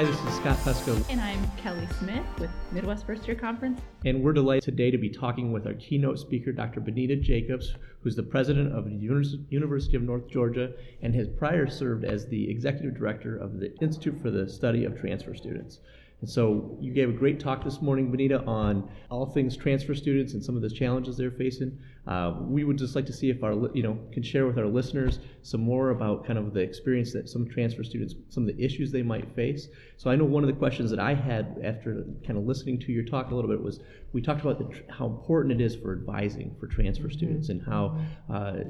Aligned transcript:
Hi, 0.00 0.06
this 0.06 0.18
is 0.18 0.34
Scott 0.36 0.56
Pesco, 0.60 1.04
And 1.10 1.20
I'm 1.20 1.46
Kelly 1.58 1.86
Smith 1.98 2.24
with 2.38 2.48
Midwest 2.72 3.04
First 3.04 3.26
Year 3.26 3.36
Conference. 3.36 3.82
and 4.06 4.22
we're 4.22 4.32
delighted 4.32 4.64
today 4.64 4.90
to 4.90 4.96
be 4.96 5.10
talking 5.10 5.52
with 5.52 5.66
our 5.66 5.74
keynote 5.74 6.18
speaker, 6.18 6.52
Dr. 6.52 6.80
Bonita 6.80 7.16
Jacobs, 7.16 7.74
who's 8.02 8.16
the 8.16 8.22
president 8.22 8.74
of 8.74 8.86
the 8.86 8.94
University 8.94 9.96
of 9.98 10.02
North 10.02 10.26
Georgia 10.26 10.72
and 11.02 11.14
has 11.14 11.28
prior 11.28 11.66
served 11.68 12.06
as 12.06 12.24
the 12.24 12.50
executive 12.50 12.96
director 12.96 13.36
of 13.36 13.60
the 13.60 13.78
Institute 13.82 14.18
for 14.22 14.30
the 14.30 14.48
Study 14.48 14.86
of 14.86 14.98
Transfer 14.98 15.34
Students. 15.34 15.80
And 16.22 16.30
so 16.30 16.78
you 16.80 16.94
gave 16.94 17.10
a 17.10 17.12
great 17.12 17.38
talk 17.38 17.62
this 17.62 17.82
morning, 17.82 18.10
Bonita, 18.10 18.42
on 18.44 18.90
all 19.10 19.26
things 19.26 19.54
transfer 19.54 19.94
students 19.94 20.32
and 20.32 20.42
some 20.42 20.56
of 20.56 20.62
the 20.62 20.70
challenges 20.70 21.18
they're 21.18 21.30
facing. 21.30 21.78
Uh, 22.06 22.34
we 22.40 22.64
would 22.64 22.78
just 22.78 22.96
like 22.96 23.06
to 23.06 23.12
see 23.12 23.28
if 23.30 23.42
our, 23.44 23.52
you 23.74 23.82
know, 23.82 23.98
can 24.10 24.22
share 24.22 24.46
with 24.46 24.58
our 24.58 24.66
listeners 24.66 25.18
some 25.42 25.60
more 25.60 25.90
about 25.90 26.26
kind 26.26 26.38
of 26.38 26.54
the 26.54 26.60
experience 26.60 27.12
that 27.12 27.28
some 27.28 27.46
transfer 27.48 27.84
students, 27.84 28.14
some 28.30 28.48
of 28.48 28.56
the 28.56 28.64
issues 28.64 28.90
they 28.90 29.02
might 29.02 29.30
face. 29.36 29.68
So 29.96 30.10
I 30.10 30.16
know 30.16 30.24
one 30.24 30.42
of 30.42 30.48
the 30.48 30.56
questions 30.56 30.90
that 30.90 30.98
I 30.98 31.14
had 31.14 31.60
after 31.62 32.06
kind 32.26 32.38
of 32.38 32.44
listening 32.44 32.80
to 32.80 32.92
your 32.92 33.04
talk 33.04 33.30
a 33.30 33.34
little 33.34 33.50
bit 33.50 33.62
was 33.62 33.80
we 34.12 34.22
talked 34.22 34.40
about 34.40 34.58
the, 34.58 34.64
tr- 34.64 34.82
how 34.88 35.06
important 35.06 35.60
it 35.60 35.62
is 35.62 35.76
for 35.76 35.92
advising 35.92 36.56
for 36.58 36.66
transfer 36.66 37.10
students 37.10 37.50
and 37.50 37.62
how 37.62 37.98
uh, 38.32 38.60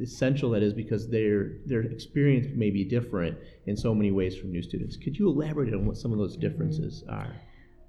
essential 0.00 0.50
that 0.50 0.62
is 0.62 0.72
because 0.72 1.08
their 1.08 1.58
their 1.66 1.82
experience 1.82 2.46
may 2.56 2.70
be 2.70 2.84
different 2.84 3.36
in 3.66 3.76
so 3.76 3.94
many 3.94 4.10
ways 4.10 4.36
from 4.36 4.50
new 4.50 4.62
students. 4.62 4.96
Could 4.96 5.18
you 5.18 5.28
elaborate 5.28 5.74
on 5.74 5.86
what 5.86 5.98
some 5.98 6.12
of 6.12 6.18
those 6.18 6.36
differences 6.36 7.04
are? 7.08 7.36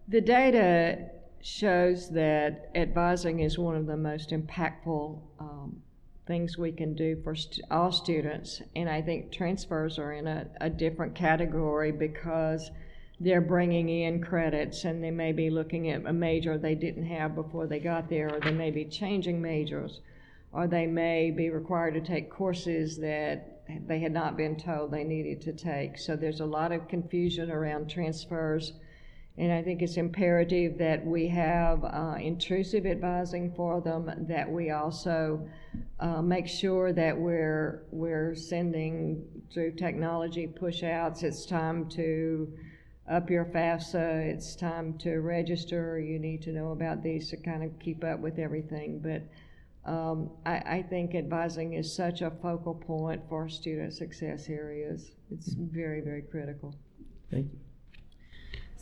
The 0.09 0.21
data 0.21 1.09
shows 1.41 2.09
that 2.11 2.69
advising 2.75 3.39
is 3.39 3.57
one 3.57 3.75
of 3.75 3.85
the 3.85 3.97
most 3.97 4.31
impactful 4.31 5.19
um, 5.39 5.81
things 6.25 6.57
we 6.57 6.71
can 6.71 6.93
do 6.93 7.19
for 7.23 7.35
st- 7.35 7.65
all 7.71 7.91
students. 7.91 8.61
And 8.75 8.89
I 8.89 9.01
think 9.01 9.31
transfers 9.31 9.97
are 9.97 10.13
in 10.13 10.27
a, 10.27 10.47
a 10.61 10.69
different 10.69 11.15
category 11.15 11.91
because 11.91 12.69
they're 13.19 13.41
bringing 13.41 13.89
in 13.89 14.23
credits 14.23 14.85
and 14.85 15.03
they 15.03 15.11
may 15.11 15.31
be 15.31 15.49
looking 15.49 15.89
at 15.89 16.05
a 16.05 16.13
major 16.13 16.57
they 16.57 16.75
didn't 16.75 17.05
have 17.05 17.35
before 17.35 17.67
they 17.67 17.79
got 17.79 18.09
there, 18.09 18.33
or 18.33 18.39
they 18.39 18.51
may 18.51 18.71
be 18.71 18.85
changing 18.85 19.41
majors, 19.41 19.99
or 20.53 20.67
they 20.67 20.85
may 20.85 21.31
be 21.31 21.49
required 21.49 21.95
to 21.95 22.01
take 22.01 22.29
courses 22.29 22.97
that 22.97 23.59
they 23.87 23.99
had 23.99 24.11
not 24.11 24.37
been 24.37 24.55
told 24.55 24.91
they 24.91 25.03
needed 25.03 25.41
to 25.41 25.53
take. 25.53 25.97
So 25.97 26.15
there's 26.15 26.39
a 26.39 26.45
lot 26.45 26.71
of 26.71 26.87
confusion 26.87 27.51
around 27.51 27.89
transfers. 27.89 28.73
And 29.39 29.53
I 29.53 29.63
think 29.63 29.81
it's 29.81 29.95
imperative 29.95 30.77
that 30.79 31.05
we 31.05 31.29
have 31.29 31.85
uh, 31.85 32.15
intrusive 32.19 32.85
advising 32.85 33.53
for 33.55 33.79
them, 33.79 34.11
that 34.27 34.51
we 34.51 34.71
also 34.71 35.47
uh, 36.01 36.21
make 36.21 36.45
sure 36.45 36.91
that 36.91 37.17
we're, 37.17 37.85
we're 37.89 38.35
sending 38.35 39.23
through 39.53 39.75
technology 39.75 40.45
push 40.45 40.83
outs. 40.83 41.23
It's 41.23 41.45
time 41.45 41.87
to 41.91 42.53
up 43.09 43.29
your 43.29 43.45
FAFSA, 43.45 44.25
it's 44.27 44.57
time 44.57 44.97
to 44.99 45.19
register, 45.19 45.99
you 45.99 46.19
need 46.19 46.41
to 46.43 46.51
know 46.51 46.71
about 46.71 47.01
these 47.01 47.29
to 47.29 47.37
kind 47.37 47.63
of 47.63 47.71
keep 47.79 48.03
up 48.03 48.19
with 48.19 48.39
everything. 48.39 48.99
But 48.99 49.23
um, 49.89 50.31
I, 50.45 50.57
I 50.57 50.85
think 50.89 51.15
advising 51.15 51.73
is 51.73 51.95
such 51.95 52.21
a 52.21 52.29
focal 52.29 52.75
point 52.75 53.21
for 53.29 53.47
student 53.47 53.93
success 53.93 54.49
areas. 54.49 55.11
It's 55.31 55.53
very, 55.53 56.01
very 56.01 56.23
critical. 56.23 56.75
Thank 57.31 57.53
you. 57.53 57.68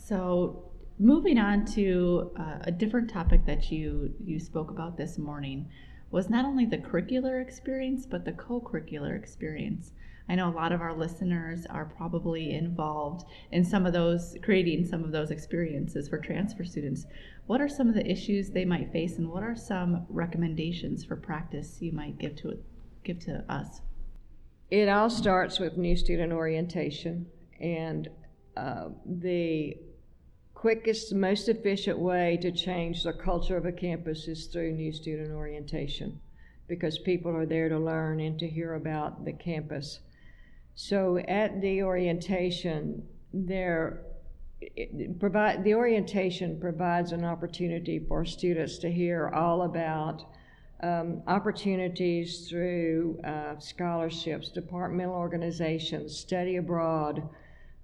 So, 0.08 0.64
moving 0.98 1.36
on 1.36 1.66
to 1.74 2.30
uh, 2.40 2.60
a 2.62 2.72
different 2.72 3.10
topic 3.10 3.44
that 3.44 3.70
you 3.70 4.14
you 4.24 4.40
spoke 4.40 4.70
about 4.70 4.96
this 4.96 5.18
morning 5.18 5.68
was 6.10 6.30
not 6.30 6.46
only 6.46 6.64
the 6.64 6.78
curricular 6.78 7.42
experience 7.42 8.06
but 8.06 8.24
the 8.24 8.32
co-curricular 8.32 9.14
experience. 9.14 9.92
I 10.26 10.34
know 10.34 10.48
a 10.48 10.56
lot 10.56 10.72
of 10.72 10.80
our 10.80 10.96
listeners 10.96 11.66
are 11.66 11.84
probably 11.84 12.54
involved 12.54 13.26
in 13.52 13.62
some 13.66 13.84
of 13.84 13.92
those 13.92 14.34
creating 14.42 14.86
some 14.86 15.04
of 15.04 15.12
those 15.12 15.30
experiences 15.30 16.08
for 16.08 16.16
transfer 16.16 16.64
students. 16.64 17.04
What 17.44 17.60
are 17.60 17.68
some 17.68 17.90
of 17.90 17.94
the 17.94 18.10
issues 18.10 18.48
they 18.48 18.64
might 18.64 18.90
face 18.90 19.18
and 19.18 19.28
what 19.28 19.42
are 19.42 19.56
some 19.56 20.06
recommendations 20.08 21.04
for 21.04 21.16
practice 21.16 21.82
you 21.82 21.92
might 21.92 22.16
give 22.16 22.34
to 22.36 22.58
give 23.04 23.18
to 23.26 23.44
us? 23.46 23.82
It 24.70 24.88
all 24.88 25.10
starts 25.10 25.58
with 25.58 25.76
new 25.76 25.96
student 25.96 26.32
orientation, 26.32 27.26
and 27.60 28.08
uh, 28.56 28.88
the 29.04 29.76
quickest, 30.58 31.14
most 31.14 31.48
efficient 31.48 31.96
way 31.96 32.36
to 32.42 32.50
change 32.50 33.04
the 33.04 33.12
culture 33.12 33.56
of 33.56 33.64
a 33.64 33.70
campus 33.70 34.26
is 34.26 34.46
through 34.46 34.72
new 34.72 34.92
student 34.92 35.30
orientation 35.30 36.20
because 36.66 36.98
people 36.98 37.30
are 37.30 37.46
there 37.46 37.68
to 37.68 37.78
learn 37.78 38.18
and 38.18 38.40
to 38.40 38.48
hear 38.48 38.74
about 38.74 39.24
the 39.24 39.32
campus. 39.32 40.00
So 40.74 41.18
at 41.18 41.60
the 41.60 41.84
orientation, 41.84 43.06
there 43.32 44.02
provide 45.20 45.62
the 45.62 45.74
orientation 45.74 46.58
provides 46.58 47.12
an 47.12 47.24
opportunity 47.24 48.00
for 48.00 48.24
students 48.24 48.78
to 48.78 48.90
hear 48.90 49.28
all 49.28 49.62
about 49.62 50.24
um, 50.82 51.22
opportunities 51.28 52.48
through 52.48 53.20
uh, 53.24 53.56
scholarships, 53.60 54.48
departmental 54.48 55.14
organizations, 55.14 56.18
study 56.18 56.56
abroad, 56.56 57.28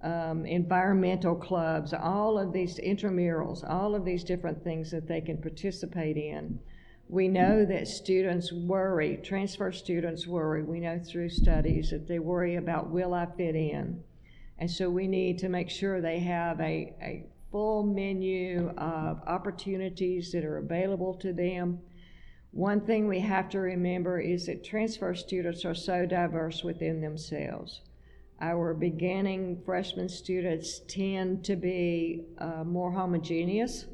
um, 0.04 0.44
environmental 0.44 1.34
clubs, 1.34 1.94
all 1.94 2.38
of 2.38 2.52
these 2.52 2.78
intramurals, 2.78 3.68
all 3.68 3.94
of 3.94 4.04
these 4.04 4.22
different 4.22 4.62
things 4.62 4.90
that 4.90 5.08
they 5.08 5.20
can 5.20 5.38
participate 5.38 6.18
in. 6.18 6.60
We 7.08 7.26
know 7.28 7.64
that 7.64 7.88
students 7.88 8.52
worry, 8.52 9.18
transfer 9.22 9.72
students 9.72 10.26
worry. 10.26 10.62
We 10.62 10.80
know 10.80 10.98
through 10.98 11.30
studies 11.30 11.90
that 11.90 12.06
they 12.06 12.18
worry 12.18 12.56
about 12.56 12.90
will 12.90 13.14
I 13.14 13.26
fit 13.26 13.56
in? 13.56 14.02
And 14.58 14.70
so 14.70 14.90
we 14.90 15.08
need 15.08 15.38
to 15.38 15.48
make 15.48 15.70
sure 15.70 16.00
they 16.00 16.20
have 16.20 16.60
a, 16.60 16.94
a 17.02 17.26
full 17.50 17.82
menu 17.82 18.70
of 18.76 19.20
opportunities 19.26 20.32
that 20.32 20.44
are 20.44 20.58
available 20.58 21.14
to 21.14 21.32
them. 21.32 21.80
One 22.52 22.80
thing 22.82 23.08
we 23.08 23.20
have 23.20 23.48
to 23.50 23.60
remember 23.60 24.20
is 24.20 24.46
that 24.46 24.64
transfer 24.64 25.14
students 25.14 25.64
are 25.64 25.74
so 25.74 26.06
diverse 26.06 26.62
within 26.62 27.00
themselves. 27.00 27.80
Our 28.40 28.74
beginning 28.74 29.62
freshman 29.64 30.08
students 30.08 30.80
tend 30.88 31.44
to 31.44 31.56
be 31.56 32.24
uh, 32.38 32.64
more 32.64 32.90
homogeneous, 32.90 33.86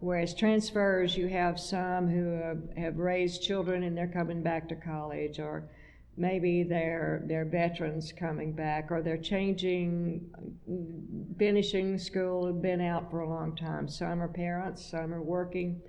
whereas 0.00 0.34
transfers, 0.34 1.16
you 1.16 1.28
have 1.28 1.58
some 1.58 2.08
who 2.08 2.32
have, 2.32 2.76
have 2.76 2.98
raised 2.98 3.42
children 3.42 3.82
and 3.82 3.96
they're 3.96 4.06
coming 4.06 4.42
back 4.42 4.68
to 4.68 4.76
college, 4.76 5.40
or 5.40 5.64
maybe 6.16 6.62
they're, 6.62 7.22
they're 7.24 7.46
veterans 7.46 8.12
coming 8.12 8.52
back, 8.52 8.92
or 8.92 9.02
they're 9.02 9.16
changing, 9.16 10.20
finishing 11.38 11.98
school, 11.98 12.46
and 12.46 12.60
been 12.60 12.82
out 12.82 13.10
for 13.10 13.20
a 13.20 13.28
long 13.28 13.56
time. 13.56 13.88
Some 13.88 14.22
are 14.22 14.28
parents, 14.28 14.84
some 14.84 15.12
are 15.12 15.22
working, 15.22 15.80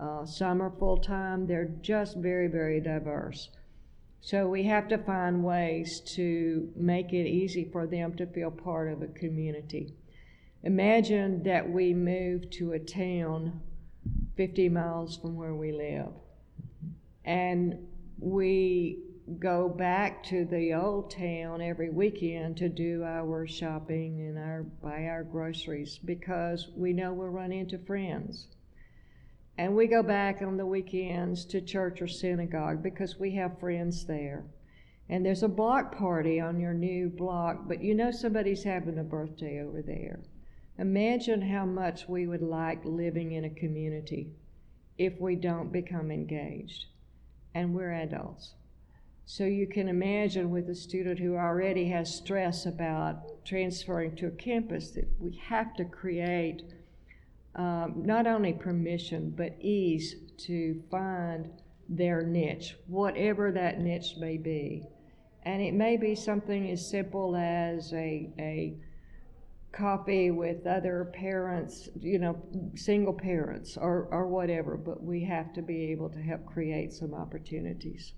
uh, 0.00 0.26
some 0.26 0.60
are 0.60 0.72
full 0.78 0.98
time. 0.98 1.46
They're 1.46 1.70
just 1.80 2.16
very, 2.16 2.48
very 2.48 2.80
diverse. 2.80 3.48
So 4.24 4.46
we 4.46 4.62
have 4.64 4.86
to 4.88 4.98
find 4.98 5.42
ways 5.42 6.00
to 6.14 6.70
make 6.76 7.12
it 7.12 7.26
easy 7.26 7.68
for 7.72 7.88
them 7.88 8.14
to 8.16 8.26
feel 8.26 8.52
part 8.52 8.92
of 8.92 9.02
a 9.02 9.08
community. 9.08 9.94
Imagine 10.62 11.42
that 11.42 11.68
we 11.68 11.92
move 11.92 12.48
to 12.50 12.72
a 12.72 12.78
town 12.78 13.60
50 14.36 14.68
miles 14.68 15.16
from 15.16 15.34
where 15.34 15.54
we 15.54 15.72
live 15.72 16.12
and 17.24 17.76
we 18.18 19.00
go 19.40 19.68
back 19.68 20.22
to 20.24 20.44
the 20.44 20.72
old 20.72 21.10
town 21.10 21.60
every 21.60 21.90
weekend 21.90 22.56
to 22.58 22.68
do 22.68 23.02
our 23.02 23.44
shopping 23.46 24.20
and 24.20 24.38
our 24.38 24.62
buy 24.62 25.06
our 25.06 25.24
groceries 25.24 25.98
because 26.04 26.68
we 26.76 26.92
know 26.92 27.12
we'll 27.12 27.28
run 27.28 27.50
into 27.50 27.78
friends. 27.78 28.46
And 29.58 29.76
we 29.76 29.86
go 29.86 30.02
back 30.02 30.40
on 30.40 30.56
the 30.56 30.66
weekends 30.66 31.44
to 31.46 31.60
church 31.60 32.00
or 32.00 32.08
synagogue 32.08 32.82
because 32.82 33.18
we 33.18 33.32
have 33.32 33.60
friends 33.60 34.06
there. 34.06 34.44
And 35.08 35.26
there's 35.26 35.42
a 35.42 35.48
block 35.48 35.96
party 35.96 36.40
on 36.40 36.58
your 36.58 36.72
new 36.72 37.10
block, 37.10 37.68
but 37.68 37.82
you 37.82 37.94
know 37.94 38.10
somebody's 38.10 38.64
having 38.64 38.98
a 38.98 39.04
birthday 39.04 39.62
over 39.62 39.82
there. 39.82 40.20
Imagine 40.78 41.42
how 41.42 41.66
much 41.66 42.08
we 42.08 42.26
would 42.26 42.42
like 42.42 42.84
living 42.84 43.32
in 43.32 43.44
a 43.44 43.50
community 43.50 44.32
if 44.96 45.20
we 45.20 45.36
don't 45.36 45.70
become 45.70 46.10
engaged. 46.10 46.86
And 47.54 47.74
we're 47.74 47.92
adults. 47.92 48.54
So 49.26 49.44
you 49.44 49.66
can 49.66 49.88
imagine 49.88 50.50
with 50.50 50.68
a 50.68 50.74
student 50.74 51.18
who 51.18 51.36
already 51.36 51.88
has 51.90 52.14
stress 52.14 52.66
about 52.66 53.44
transferring 53.44 54.16
to 54.16 54.26
a 54.26 54.30
campus 54.30 54.90
that 54.92 55.08
we 55.20 55.36
have 55.36 55.74
to 55.74 55.84
create 55.84 56.62
um, 57.56 58.02
not 58.04 58.26
only 58.26 58.52
permission 58.52 59.32
but 59.36 59.56
ease 59.60 60.16
to 60.38 60.82
find 60.90 61.50
their 61.88 62.22
niche, 62.22 62.76
whatever 62.86 63.52
that 63.52 63.80
niche 63.80 64.14
may 64.18 64.36
be. 64.36 64.82
And 65.44 65.60
it 65.60 65.74
may 65.74 65.96
be 65.96 66.14
something 66.14 66.70
as 66.70 66.88
simple 66.88 67.36
as 67.36 67.92
a, 67.92 68.30
a 68.38 68.76
coffee 69.72 70.30
with 70.30 70.66
other 70.66 71.10
parents, 71.12 71.88
you 71.98 72.18
know, 72.18 72.40
single 72.74 73.12
parents 73.12 73.76
or, 73.76 74.08
or 74.10 74.28
whatever, 74.28 74.76
but 74.76 75.02
we 75.02 75.24
have 75.24 75.52
to 75.54 75.62
be 75.62 75.90
able 75.90 76.08
to 76.10 76.20
help 76.20 76.46
create 76.46 76.92
some 76.92 77.14
opportunities. 77.14 78.12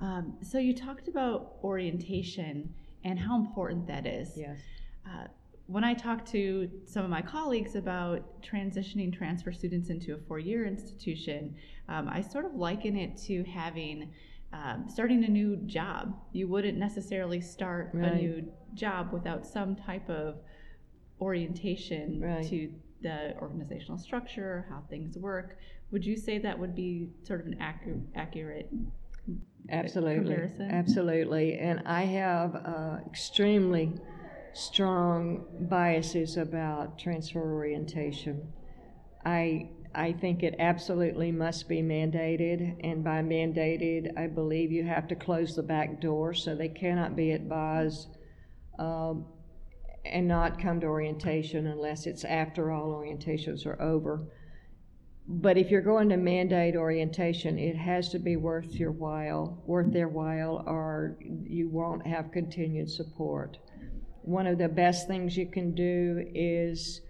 Um, 0.00 0.38
so 0.42 0.58
you 0.58 0.74
talked 0.74 1.08
about 1.08 1.56
orientation 1.62 2.72
and 3.04 3.18
how 3.18 3.36
important 3.36 3.86
that 3.88 4.06
is. 4.06 4.32
Yes. 4.36 4.58
Uh, 5.06 5.24
when 5.70 5.84
I 5.84 5.94
talk 5.94 6.24
to 6.26 6.68
some 6.84 7.04
of 7.04 7.10
my 7.10 7.22
colleagues 7.22 7.76
about 7.76 8.42
transitioning 8.42 9.16
transfer 9.16 9.52
students 9.52 9.88
into 9.88 10.14
a 10.14 10.18
four-year 10.18 10.66
institution, 10.66 11.54
um, 11.88 12.08
I 12.08 12.20
sort 12.22 12.44
of 12.44 12.54
liken 12.54 12.96
it 12.96 13.16
to 13.28 13.44
having 13.44 14.12
um, 14.52 14.86
starting 14.88 15.22
a 15.22 15.28
new 15.28 15.56
job. 15.66 16.12
You 16.32 16.48
wouldn't 16.48 16.76
necessarily 16.76 17.40
start 17.40 17.94
a 17.94 18.16
new 18.16 18.44
job 18.74 19.12
without 19.12 19.46
some 19.46 19.76
type 19.76 20.10
of 20.10 20.38
orientation 21.20 22.20
Right. 22.20 22.48
to 22.48 22.72
the 23.02 23.34
organizational 23.40 23.96
structure, 23.98 24.66
how 24.68 24.82
things 24.90 25.16
work. 25.16 25.56
Would 25.92 26.04
you 26.04 26.16
say 26.16 26.38
that 26.38 26.58
would 26.58 26.74
be 26.74 27.10
sort 27.22 27.40
of 27.40 27.46
an 27.46 27.58
accu- 27.60 28.04
accurate 28.16 28.68
Absolutely, 29.68 30.24
comparison? 30.24 30.70
absolutely. 30.70 31.58
And 31.58 31.82
I 31.86 32.02
have 32.06 32.56
uh, 32.56 32.96
extremely 33.06 33.92
strong 34.54 35.44
biases 35.68 36.36
about 36.36 36.98
transfer 36.98 37.40
orientation. 37.40 38.52
I 39.24 39.70
I 39.94 40.12
think 40.12 40.44
it 40.44 40.54
absolutely 40.60 41.32
must 41.32 41.68
be 41.68 41.82
mandated, 41.82 42.76
and 42.84 43.02
by 43.02 43.22
mandated, 43.22 44.16
I 44.16 44.28
believe 44.28 44.70
you 44.70 44.84
have 44.84 45.08
to 45.08 45.16
close 45.16 45.56
the 45.56 45.64
back 45.64 46.00
door 46.00 46.32
so 46.32 46.54
they 46.54 46.68
cannot 46.68 47.16
be 47.16 47.32
advised 47.32 48.16
um, 48.78 49.26
and 50.04 50.28
not 50.28 50.60
come 50.60 50.80
to 50.80 50.86
orientation 50.86 51.66
unless 51.66 52.06
it's 52.06 52.24
after 52.24 52.70
all 52.70 52.94
orientations 52.94 53.66
are 53.66 53.80
over. 53.82 54.28
But 55.26 55.58
if 55.58 55.70
you're 55.70 55.82
going 55.82 56.08
to 56.10 56.16
mandate 56.16 56.76
orientation, 56.76 57.58
it 57.58 57.76
has 57.76 58.10
to 58.10 58.18
be 58.18 58.36
worth 58.36 58.72
your 58.74 58.92
while, 58.92 59.62
worth 59.66 59.92
their 59.92 60.08
while, 60.08 60.64
or 60.66 61.18
you 61.20 61.68
won't 61.68 62.06
have 62.06 62.32
continued 62.32 62.90
support. 62.90 63.58
One 64.30 64.46
of 64.46 64.58
the 64.58 64.68
best 64.68 65.08
things 65.08 65.36
you 65.36 65.46
can 65.46 65.74
do 65.74 66.24
is 66.32 67.00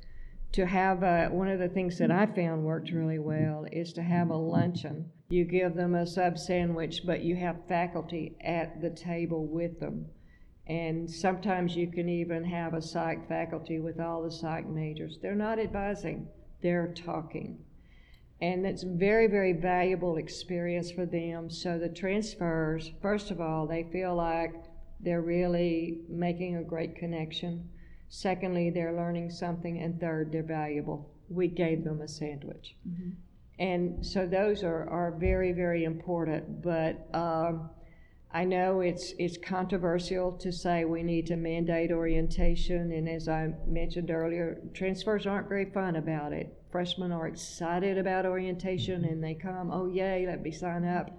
to 0.53 0.65
have 0.65 1.03
a, 1.03 1.29
one 1.29 1.49
of 1.49 1.59
the 1.59 1.69
things 1.69 1.99
that 1.99 2.11
I 2.11 2.25
found 2.25 2.65
worked 2.65 2.93
really 2.93 3.19
well 3.19 3.67
is 3.71 3.93
to 3.93 4.03
have 4.03 4.31
a 4.31 4.37
luncheon. 4.37 5.13
You 5.29 5.45
give 5.45 5.75
them 5.75 5.95
a 5.95 6.07
sub 6.07 6.39
sandwich, 6.39 7.03
but 7.05 7.21
you 7.23 7.37
have 7.37 7.69
faculty 7.69 8.37
at 8.41 8.81
the 8.81 8.89
table 8.89 9.45
with 9.47 9.81
them. 9.81 10.07
And 10.67 11.11
sometimes 11.11 11.77
you 11.77 11.89
can 11.89 12.09
even 12.09 12.43
have 12.43 12.73
a 12.73 12.81
psych 12.81 13.29
faculty 13.29 13.81
with 13.81 14.01
all 14.01 14.23
the 14.23 14.31
psych 14.31 14.67
majors. 14.67 15.19
They're 15.21 15.35
not 15.35 15.59
advising, 15.59 16.27
they're 16.63 16.95
talking. 16.95 17.59
And 18.41 18.65
it's 18.65 18.83
very, 18.83 19.27
very 19.27 19.53
valuable 19.53 20.17
experience 20.17 20.91
for 20.91 21.05
them. 21.05 21.51
So 21.51 21.79
the 21.79 21.91
transfers, 21.91 22.93
first 23.03 23.31
of 23.31 23.43
all, 23.43 23.67
they 23.67 23.83
feel 23.93 24.15
like 24.17 24.55
they're 25.03 25.23
really 25.23 26.01
making 26.09 26.57
a 26.57 26.63
great 26.63 26.97
connection. 26.97 27.69
Secondly, 28.09 28.71
they're 28.71 28.93
learning 28.93 29.31
something. 29.31 29.81
And 29.81 30.01
third, 30.01 30.33
they're 30.33 30.43
valuable. 30.43 31.11
We 31.29 31.49
gave 31.49 31.85
them 31.85 32.01
a 32.01 32.09
sandwich. 32.09 32.77
And 33.59 34.05
so 34.05 34.27
those 34.27 34.63
are, 34.65 34.89
are 34.89 35.13
very, 35.13 35.53
very 35.53 35.85
important. 35.85 36.63
But 36.63 37.07
um, 37.15 37.71
I 38.33 38.45
know 38.45 38.81
it's, 38.81 39.13
it's 39.19 39.37
controversial 39.37 40.33
to 40.33 40.53
say 40.53 40.85
we 40.85 41.03
need 41.03 41.27
to 41.29 41.37
mandate 41.37 41.93
orientation. 41.93 42.93
And 42.93 43.09
as 43.09 43.29
I 43.29 43.53
mentioned 43.67 44.11
earlier, 44.11 44.61
transfers 44.75 45.27
aren't 45.27 45.49
very 45.49 45.67
fun 45.67 45.97
about 45.97 46.33
it. 46.33 46.57
Freshmen 46.71 47.13
are 47.13 47.27
excited 47.27 47.99
about 47.99 48.27
orientation 48.27 49.05
and 49.05 49.23
they 49.23 49.35
come, 49.35 49.71
oh, 49.73 49.87
yay, 49.87 50.27
let 50.27 50.43
me 50.43 50.53
sign 50.53 50.85
up. 50.85 51.11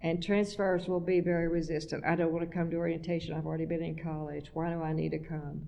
And 0.00 0.22
transfers 0.22 0.86
will 0.86 1.00
be 1.00 1.20
very 1.20 1.48
resistant. 1.48 2.04
I 2.04 2.14
don't 2.14 2.32
want 2.32 2.48
to 2.48 2.56
come 2.56 2.70
to 2.70 2.76
orientation. 2.76 3.34
I've 3.34 3.46
already 3.46 3.66
been 3.66 3.82
in 3.82 3.98
college. 3.98 4.50
Why 4.52 4.70
do 4.70 4.80
I 4.80 4.92
need 4.92 5.10
to 5.10 5.18
come? 5.18 5.66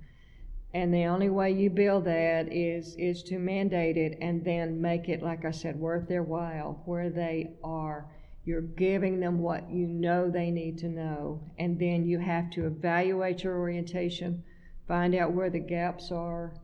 And 0.73 0.95
the 0.95 1.07
only 1.07 1.29
way 1.29 1.51
you 1.51 1.69
build 1.69 2.05
that 2.05 2.53
is 2.53 2.95
is 2.97 3.25
to 3.25 3.39
mandate 3.39 3.97
it 3.97 4.17
and 4.21 4.45
then 4.45 4.81
make 4.81 5.09
it, 5.09 5.21
like 5.21 5.45
I 5.45 5.51
said, 5.51 5.75
worth 5.77 6.07
their 6.07 6.23
while 6.23 6.81
where 6.85 7.11
they 7.11 7.51
are. 7.65 8.07
You're 8.45 8.61
giving 8.61 9.19
them 9.19 9.41
what 9.41 9.69
you 9.69 9.87
know 9.87 10.31
they 10.31 10.51
need 10.51 10.79
to 10.79 10.89
know, 10.89 11.43
and 11.59 11.79
then 11.79 12.07
you 12.07 12.21
have 12.21 12.51
to 12.51 12.67
evaluate 12.67 13.43
your 13.43 13.59
orientation, 13.59 14.45
find 14.87 15.15
out 15.15 15.33
where 15.33 15.51
the 15.51 15.59
gaps 15.59 16.11
are. 16.13 16.55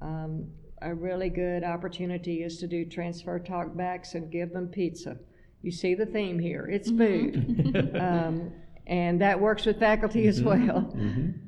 Um, 0.00 0.48
a 0.82 0.92
really 0.92 1.30
good 1.30 1.62
opportunity 1.62 2.42
is 2.42 2.58
to 2.58 2.66
do 2.66 2.84
transfer 2.84 3.38
talkbacks 3.38 4.14
and 4.14 4.30
give 4.30 4.52
them 4.52 4.66
pizza. 4.68 5.16
You 5.62 5.70
see 5.70 5.94
the 5.94 6.06
theme 6.06 6.38
here. 6.38 6.68
It's 6.70 6.90
food. 6.90 7.96
um, 8.00 8.52
and 8.86 9.20
that 9.20 9.40
works 9.40 9.64
with 9.64 9.78
faculty 9.78 10.26
as 10.26 10.42
well. 10.42 10.92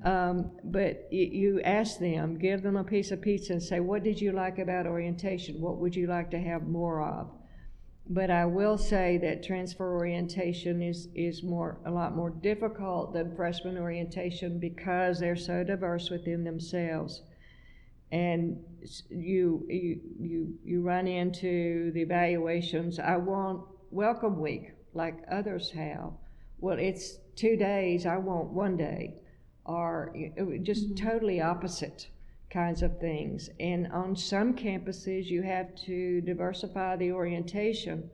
Um, 0.05 0.53
but 0.63 1.09
you, 1.11 1.25
you 1.25 1.61
ask 1.63 1.99
them, 1.99 2.39
give 2.39 2.63
them 2.63 2.77
a 2.77 2.85
piece 2.85 3.11
of 3.11 3.21
pizza 3.21 3.55
and 3.55 3.63
say, 3.63 3.81
What 3.81 4.05
did 4.05 4.21
you 4.21 4.33
like 4.33 4.59
about 4.59 4.87
orientation? 4.87 5.61
What 5.61 5.79
would 5.79 5.97
you 5.97 6.07
like 6.07 6.31
to 6.31 6.39
have 6.39 6.69
more 6.69 7.03
of? 7.03 7.31
But 8.07 8.31
I 8.31 8.45
will 8.45 8.77
say 8.77 9.19
that 9.19 9.43
transfer 9.43 9.97
orientation 9.97 10.83
is, 10.83 11.09
is 11.15 11.43
more 11.43 11.79
a 11.87 11.91
lot 11.91 12.15
more 12.15 12.31
difficult 12.31 13.15
than 13.15 13.35
freshman 13.35 13.79
orientation 13.79 14.59
because 14.59 15.19
they're 15.19 15.37
so 15.37 15.65
diverse 15.65 16.11
within 16.11 16.45
themselves. 16.45 17.23
And 18.13 18.63
you, 19.09 19.67
you, 19.69 20.01
you, 20.21 20.55
you 20.63 20.83
run 20.83 21.09
into 21.09 21.91
the 21.93 22.03
evaluations. 22.03 22.99
I 22.99 23.17
want 23.17 23.65
welcome 23.95 24.41
week 24.41 24.73
like 24.93 25.15
others 25.31 25.71
have. 25.71 26.11
Well, 26.59 26.79
it's 26.79 27.19
two 27.37 27.57
days, 27.57 28.07
I 28.07 28.17
want 28.17 28.49
one 28.49 28.77
day. 28.77 29.23
Or 29.65 30.13
just 30.63 30.89
mm-hmm. 30.89 31.09
totally 31.09 31.41
opposite 31.41 32.09
kinds 32.51 32.83
of 32.83 32.99
things. 32.99 33.51
And 33.61 33.87
on 33.93 34.17
some 34.17 34.55
campuses, 34.55 35.27
you 35.27 35.43
have 35.43 35.75
to 35.87 36.21
diversify 36.23 36.97
the 36.97 37.13
orientation 37.13 38.11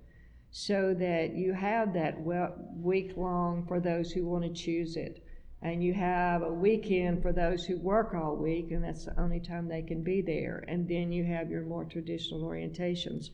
so 0.51 0.95
that 0.99 1.35
you 1.35 1.55
have 1.55 1.95
that 1.95 2.21
well, 2.21 2.55
week 2.77 3.17
long 3.17 3.65
for 3.67 3.81
those 3.81 4.13
who 4.13 4.27
want 4.27 4.45
to 4.45 4.53
choose 4.53 4.97
it. 4.97 5.25
And 5.63 5.83
you 5.83 5.95
have 5.95 6.43
a 6.43 6.53
weekend 6.53 7.23
for 7.23 7.33
those 7.33 7.65
who 7.65 7.79
work 7.79 8.15
all 8.15 8.37
week, 8.37 8.71
and 8.71 8.85
that's 8.85 9.07
the 9.07 9.21
only 9.21 9.41
time 9.41 9.69
they 9.69 9.83
can 9.83 10.03
be 10.03 10.21
there. 10.21 10.65
And 10.69 10.89
then 10.89 11.11
you 11.11 11.25
have 11.25 11.51
your 11.51 11.63
more 11.63 11.85
traditional 11.85 12.43
orientations. 12.43 13.31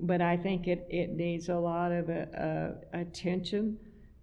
But 0.00 0.20
I 0.20 0.36
think 0.36 0.68
it, 0.68 0.86
it 0.88 1.10
needs 1.10 1.48
a 1.48 1.56
lot 1.56 1.92
of 1.92 2.08
uh, 2.08 2.36
uh, 2.36 2.72
attention 2.92 3.78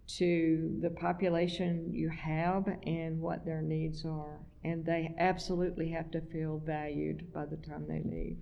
to 0.08 0.78
the 0.82 0.90
population 0.90 1.90
you 1.92 2.10
have 2.10 2.68
and 2.86 3.20
what 3.20 3.46
their 3.46 3.62
needs 3.62 4.06
are. 4.06 4.40
And 4.64 4.86
they 4.86 5.14
absolutely 5.18 5.90
have 5.90 6.12
to 6.12 6.22
feel 6.22 6.62
valued 6.66 7.32
by 7.34 7.46
the 7.46 7.58
time 7.58 7.86
they 7.88 8.02
leave. 8.04 8.38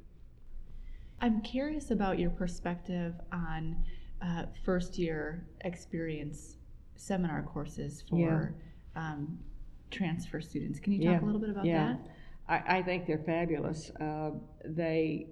I'm 1.21 1.41
curious 1.41 1.91
about 1.91 2.19
your 2.19 2.29
perspective 2.31 3.13
on 3.31 3.77
uh, 4.21 4.43
first 4.63 4.97
year 4.97 5.47
experience 5.61 6.57
seminar 6.95 7.43
courses 7.43 8.03
for 8.09 8.55
um, 8.95 9.39
transfer 9.89 10.41
students. 10.41 10.79
Can 10.79 10.93
you 10.93 10.99
talk 10.99 11.13
Yeah, 11.13 11.23
a 11.23 11.25
little 11.25 11.41
bit 11.41 11.49
about 11.49 11.65
yeah. 11.65 11.95
that? 12.47 12.63
I, 12.67 12.77
I 12.77 12.81
think 12.83 13.07
they're 13.07 13.23
fabulous. 13.25 13.89
Uh, 14.01 14.31
they, 14.65 15.27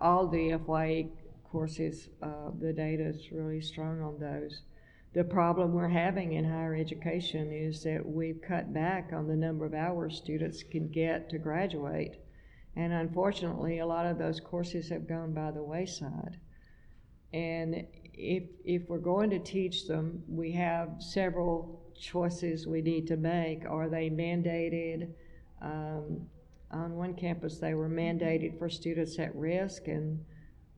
all 0.00 0.26
the 0.26 0.58
FYE 0.66 1.08
courses, 1.50 2.08
uh, 2.22 2.50
the 2.60 2.72
data 2.72 3.04
is 3.08 3.32
really 3.32 3.60
strong 3.60 4.00
on 4.00 4.18
those. 4.18 4.62
The 5.12 5.24
problem 5.24 5.72
we're 5.72 5.88
having 5.88 6.34
in 6.34 6.44
higher 6.44 6.74
education 6.74 7.52
is 7.52 7.82
that 7.82 8.06
we've 8.06 8.40
cut 8.40 8.72
back 8.72 9.10
on 9.12 9.26
the 9.26 9.36
number 9.36 9.66
of 9.66 9.74
hours 9.74 10.16
students 10.16 10.62
can 10.62 10.88
get 10.88 11.28
to 11.30 11.38
graduate. 11.38 12.16
And 12.76 12.92
unfortunately, 12.92 13.80
a 13.80 13.86
lot 13.86 14.06
of 14.06 14.18
those 14.18 14.38
courses 14.38 14.88
have 14.90 15.08
gone 15.08 15.32
by 15.34 15.50
the 15.50 15.62
wayside. 15.62 16.38
And 17.32 17.86
if, 18.14 18.44
if 18.64 18.88
we're 18.88 18.98
going 18.98 19.30
to 19.30 19.40
teach 19.40 19.88
them, 19.88 20.22
we 20.28 20.52
have 20.52 20.96
several 21.00 21.82
choices 21.98 22.66
we 22.66 22.80
need 22.80 23.08
to 23.08 23.16
make. 23.16 23.64
Are 23.68 23.88
they 23.88 24.10
mandated? 24.10 25.10
Um, 25.60 26.26
on 26.70 26.96
one 26.96 27.14
campus, 27.14 27.58
they 27.58 27.74
were 27.74 27.88
mandated 27.88 28.58
for 28.58 28.68
students 28.68 29.18
at 29.18 29.34
risk, 29.34 29.88
and 29.88 30.24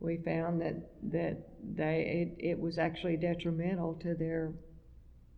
we 0.02 0.16
found 0.18 0.60
that, 0.60 0.76
that 1.10 1.48
they, 1.62 2.34
it, 2.38 2.44
it 2.44 2.58
was 2.60 2.78
actually 2.78 3.16
detrimental 3.16 3.94
to 3.94 4.14
their 4.14 4.52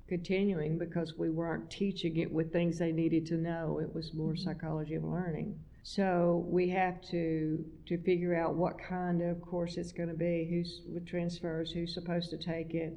continuing 0.08 0.78
because 0.78 1.14
we 1.16 1.30
weren't 1.30 1.70
teaching 1.70 2.16
it 2.18 2.30
with 2.30 2.52
things 2.52 2.78
they 2.78 2.92
needed 2.92 3.26
to 3.26 3.34
know. 3.34 3.80
It 3.82 3.94
was 3.94 4.12
more 4.14 4.32
mm-hmm. 4.32 4.42
psychology 4.42 4.94
of 4.94 5.04
learning. 5.04 5.58
So 5.82 6.46
we 6.48 6.70
have 6.70 7.02
to 7.10 7.62
to 7.86 7.98
figure 7.98 8.34
out 8.34 8.54
what 8.54 8.78
kind 8.78 9.20
of 9.20 9.42
course 9.42 9.76
it's 9.76 9.92
going 9.92 10.08
to 10.08 10.14
be, 10.14 10.46
who's 10.48 10.80
with 10.92 11.06
transfers, 11.06 11.70
who's 11.70 11.92
supposed 11.92 12.30
to 12.30 12.38
take 12.38 12.72
it, 12.72 12.94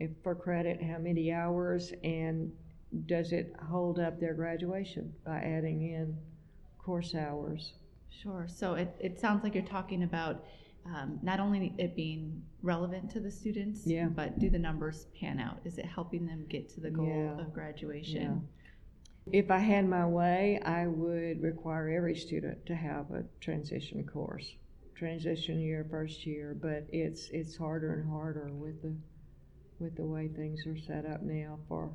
if 0.00 0.10
for 0.24 0.34
credit, 0.34 0.82
how 0.82 0.98
many 0.98 1.32
hours, 1.32 1.92
and 2.02 2.50
does 3.06 3.30
it 3.32 3.54
hold 3.68 4.00
up 4.00 4.18
their 4.18 4.34
graduation 4.34 5.12
by 5.24 5.38
adding 5.38 5.82
in 5.82 6.16
course 6.78 7.14
hours? 7.14 7.74
Sure. 8.10 8.46
So 8.48 8.74
it, 8.74 8.96
it 8.98 9.20
sounds 9.20 9.44
like 9.44 9.54
you're 9.54 9.62
talking 9.62 10.02
about 10.02 10.44
um, 10.86 11.18
not 11.22 11.40
only 11.40 11.74
it 11.78 11.94
being 11.94 12.42
relevant 12.62 13.10
to 13.10 13.20
the 13.20 13.30
students, 13.30 13.86
Yeah. 13.86 14.08
but 14.08 14.38
do 14.38 14.48
the 14.50 14.58
numbers 14.58 15.06
pan 15.18 15.38
out? 15.38 15.60
Is 15.64 15.78
it 15.78 15.84
helping 15.84 16.26
them 16.26 16.46
get 16.48 16.68
to 16.70 16.80
the 16.80 16.90
goal 16.90 17.06
Yeah. 17.06 17.40
of 17.40 17.52
graduation? 17.52 18.48
If 19.30 19.50
I 19.50 19.58
had 19.58 19.86
my 19.86 20.06
way, 20.06 20.58
I 20.60 20.86
would 20.86 21.42
require 21.42 21.90
every 21.90 22.14
student 22.14 22.64
to 22.66 22.74
have 22.74 23.10
a 23.10 23.24
transition 23.40 24.06
course, 24.06 24.56
transition 24.94 25.60
year, 25.60 25.86
first 25.90 26.24
year, 26.24 26.56
but 26.60 26.86
it's, 26.90 27.28
it's 27.30 27.54
harder 27.56 27.92
and 28.00 28.08
harder 28.08 28.50
with 28.54 28.80
the, 28.80 28.94
with 29.78 29.96
the 29.96 30.06
way 30.06 30.28
things 30.28 30.66
are 30.66 30.78
set 30.78 31.04
up 31.04 31.22
now 31.22 31.58
for 31.68 31.92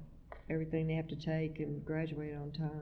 everything 0.50 0.88
they 0.88 0.94
have 0.96 1.08
to 1.08 1.16
take 1.16 1.60
and 1.60 1.84
graduate 1.86 2.36
on 2.36 2.52
time. 2.52 2.82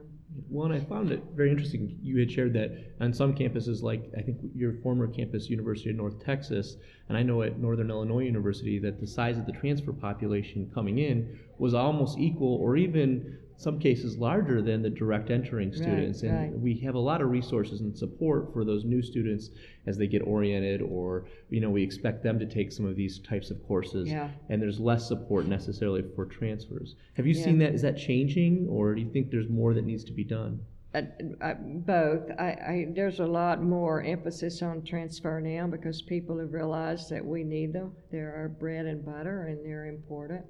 And 0.52 0.72
I 0.72 0.80
found 0.80 1.12
it 1.12 1.22
very 1.34 1.50
interesting. 1.50 1.98
You 2.02 2.18
had 2.18 2.30
shared 2.30 2.52
that 2.54 2.72
on 3.00 3.12
some 3.12 3.34
campuses, 3.34 3.82
like 3.82 4.10
I 4.16 4.22
think 4.22 4.38
your 4.54 4.74
former 4.82 5.06
campus, 5.06 5.48
University 5.48 5.90
of 5.90 5.96
North 5.96 6.24
Texas, 6.24 6.76
and 7.08 7.16
I 7.16 7.22
know 7.22 7.42
at 7.42 7.58
Northern 7.58 7.90
Illinois 7.90 8.24
University, 8.24 8.78
that 8.80 9.00
the 9.00 9.06
size 9.06 9.38
of 9.38 9.46
the 9.46 9.52
transfer 9.52 9.92
population 9.92 10.70
coming 10.74 10.98
in 10.98 11.38
was 11.58 11.74
almost 11.74 12.18
equal 12.18 12.56
or 12.56 12.76
even 12.76 13.38
some 13.56 13.78
cases 13.78 14.16
larger 14.16 14.60
than 14.62 14.82
the 14.82 14.90
direct 14.90 15.30
entering 15.30 15.70
Right, 15.70 15.78
students. 15.78 16.22
And 16.22 16.52
right. 16.52 16.58
we 16.58 16.78
have 16.80 16.94
a 16.94 16.98
lot 16.98 17.20
of 17.20 17.30
resources 17.30 17.80
and 17.80 17.96
support 17.96 18.52
for 18.52 18.64
those 18.64 18.84
new 18.84 19.02
students 19.02 19.50
as 19.86 19.96
they 19.96 20.06
get 20.06 20.22
oriented 20.22 20.82
or, 20.82 21.26
you 21.50 21.60
know, 21.60 21.70
we 21.70 21.82
expect 21.82 22.22
them 22.22 22.38
to 22.38 22.46
take 22.46 22.72
some 22.72 22.86
of 22.86 22.96
these 22.96 23.18
types 23.20 23.50
of 23.50 23.62
courses. 23.66 24.08
Yeah. 24.08 24.30
And 24.48 24.60
there's 24.60 24.80
less 24.80 25.06
support 25.06 25.46
necessarily 25.46 26.02
for 26.14 26.26
transfers. 26.26 26.96
Have 27.14 27.26
you 27.26 27.34
Yeah. 27.34 27.44
seen 27.44 27.58
that? 27.58 27.74
Is 27.74 27.82
that 27.82 27.96
changing 27.96 28.66
or 28.68 28.94
do 28.94 29.00
you 29.00 29.10
think 29.10 29.30
there's 29.30 29.48
more 29.48 29.74
that 29.74 29.84
needs 29.84 30.04
to 30.04 30.12
be 30.12 30.24
done? 30.24 30.60
I, 30.94 31.06
I, 31.40 31.54
both. 31.54 32.30
I, 32.38 32.44
I, 32.44 32.86
there's 32.94 33.20
a 33.20 33.26
lot 33.26 33.62
more 33.62 34.02
emphasis 34.02 34.60
on 34.60 34.82
transfer 34.82 35.40
now 35.40 35.66
because 35.66 36.02
people 36.02 36.38
have 36.38 36.52
realized 36.52 37.08
that 37.10 37.24
we 37.24 37.44
need 37.44 37.72
them. 37.72 37.92
They're 38.10 38.34
our 38.36 38.48
bread 38.48 38.84
and 38.84 39.02
butter 39.04 39.44
and 39.46 39.64
they're 39.64 39.86
important. 39.86 40.44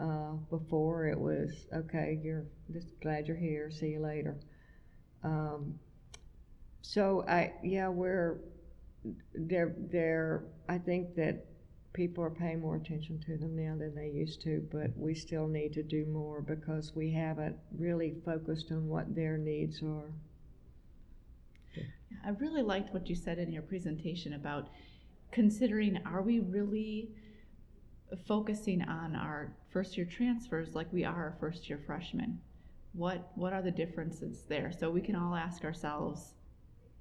Uh, 0.00 0.34
before 0.48 1.08
it 1.08 1.18
was, 1.18 1.66
okay, 1.74 2.20
you're 2.22 2.44
just 2.72 2.88
glad 3.00 3.26
you're 3.26 3.36
here, 3.36 3.68
see 3.68 3.88
you 3.88 4.00
later. 4.00 4.38
Um, 5.24 5.74
so 6.82 7.24
I, 7.26 7.54
yeah, 7.64 7.88
we're, 7.88 8.38
they're, 9.34 9.74
they're, 9.90 10.44
I 10.68 10.78
think 10.78 11.16
that 11.16 11.46
people 11.94 12.22
are 12.22 12.30
paying 12.30 12.60
more 12.60 12.76
attention 12.76 13.18
to 13.26 13.36
them 13.38 13.56
now 13.56 13.76
than 13.76 13.92
they 13.92 14.08
used 14.08 14.40
to, 14.42 14.64
but 14.70 14.96
we 14.96 15.14
still 15.14 15.48
need 15.48 15.72
to 15.72 15.82
do 15.82 16.06
more 16.06 16.42
because 16.42 16.92
we 16.94 17.10
haven't 17.10 17.56
really 17.76 18.14
focused 18.24 18.70
on 18.70 18.86
what 18.86 19.16
their 19.16 19.36
needs 19.36 19.82
are. 19.82 20.12
I 22.24 22.30
really 22.38 22.62
liked 22.62 22.94
what 22.94 23.08
you 23.08 23.16
said 23.16 23.38
in 23.38 23.52
your 23.52 23.62
presentation 23.62 24.34
about 24.34 24.68
considering 25.32 25.98
are 26.06 26.22
we 26.22 26.38
really 26.38 27.10
focusing 28.26 28.82
on 28.82 29.14
our 29.14 29.52
first 29.78 29.96
year 29.96 30.06
transfers 30.06 30.74
like 30.74 30.92
we 30.92 31.04
are 31.04 31.14
our 31.14 31.36
first 31.38 31.68
year 31.68 31.78
freshmen? 31.86 32.40
What 32.94 33.30
what 33.36 33.52
are 33.52 33.62
the 33.62 33.70
differences 33.70 34.42
there? 34.48 34.72
So 34.72 34.90
we 34.90 35.00
can 35.00 35.14
all 35.14 35.36
ask 35.36 35.62
ourselves, 35.64 36.34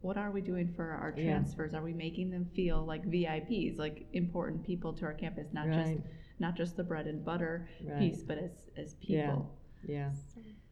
what 0.01 0.15
are 0.15 0.29
we 0.29 0.41
doing 0.41 0.71
for 0.75 0.91
our 0.91 1.11
Yeah. 1.17 1.23
transfers? 1.31 1.73
Are 1.73 1.81
we 1.81 1.93
making 1.93 2.29
them 2.29 2.45
feel 2.53 2.85
like 2.85 3.03
VIPs, 3.09 3.79
like 3.79 4.05
important 4.13 4.63
people 4.63 4.93
to 4.93 5.05
our 5.05 5.13
campus, 5.13 5.47
not 5.53 5.65
just 5.71 5.93
not 6.37 6.55
just 6.55 6.77
the 6.77 6.83
bread 6.83 7.07
and 7.07 7.25
butter 7.25 7.67
Right. 7.83 7.97
piece, 7.97 8.21
but 8.21 8.37
as 8.37 8.69
as 8.77 8.95
Yeah. 9.01 9.31
people? 9.31 9.49
Yeah. 9.87 10.11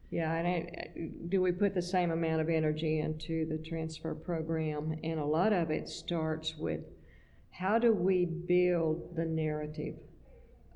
Yeah, 0.08 0.32
and 0.36 0.46
I, 0.46 0.90
do 1.28 1.42
we 1.42 1.50
put 1.50 1.74
the 1.74 1.82
same 1.82 2.12
amount 2.12 2.40
of 2.40 2.48
energy 2.48 3.00
into 3.00 3.46
the 3.46 3.58
transfer 3.58 4.14
program? 4.14 4.96
And 5.02 5.18
a 5.18 5.24
lot 5.24 5.52
of 5.52 5.72
it 5.72 5.88
starts 5.88 6.56
with 6.56 6.84
how 7.50 7.80
do 7.80 7.92
we 7.92 8.26
build 8.26 9.16
the 9.16 9.24
narrative? 9.24 9.96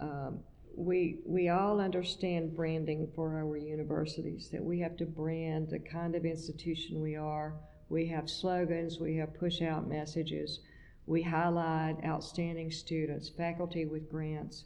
Um, 0.01 0.41
we 0.81 1.19
we 1.27 1.51
all 1.51 1.79
understand 1.79 2.57
branding 2.57 3.07
for 3.15 3.37
our 3.37 3.57
universities 3.57 4.49
that 4.51 4.65
we 4.65 4.81
have 4.81 4.97
to 4.97 5.05
brand 5.05 5.69
the 5.69 5.79
kind 5.79 6.15
of 6.15 6.25
institution 6.25 7.03
we 7.03 7.17
are. 7.17 7.55
We 7.91 8.07
have 8.09 8.31
slogans, 8.31 8.99
we 8.99 9.17
have 9.17 9.35
push 9.35 9.61
out 9.61 9.89
messages, 9.89 10.61
we 11.07 11.23
highlight 11.23 11.97
outstanding 12.05 12.71
students, 12.71 13.29
faculty 13.29 13.85
with 13.85 14.11
grants. 14.11 14.65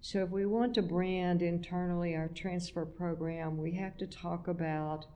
So 0.00 0.22
if 0.22 0.30
we 0.30 0.46
want 0.46 0.74
to 0.74 0.82
brand 0.82 1.42
internally 1.42 2.14
our 2.14 2.28
transfer 2.28 2.86
program, 2.86 3.58
we 3.58 3.72
have 3.72 3.96
to 3.98 4.06
talk 4.06 4.46
about 4.46 5.06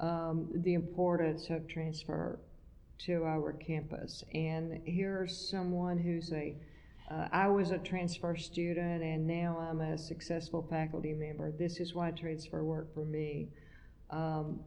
um, 0.00 0.50
the 0.54 0.74
importance 0.74 1.48
of 1.48 1.66
transfer 1.66 2.40
to 3.06 3.24
our 3.24 3.52
campus. 3.52 4.22
And 4.34 4.80
here's 4.84 5.48
someone 5.48 5.98
who's 5.98 6.32
a, 6.32 6.56
uh, 7.10 7.28
I 7.32 7.48
was 7.48 7.70
a 7.70 7.78
transfer 7.78 8.36
student 8.36 9.02
and 9.02 9.26
now 9.26 9.58
I'm 9.58 9.80
a 9.80 9.96
successful 9.96 10.66
faculty 10.68 11.14
member. 11.14 11.50
This 11.52 11.80
is 11.80 11.94
why 11.94 12.10
transfer 12.10 12.62
worked 12.64 12.94
for 12.94 13.04
me. 13.04 13.48
Um, 14.10 14.60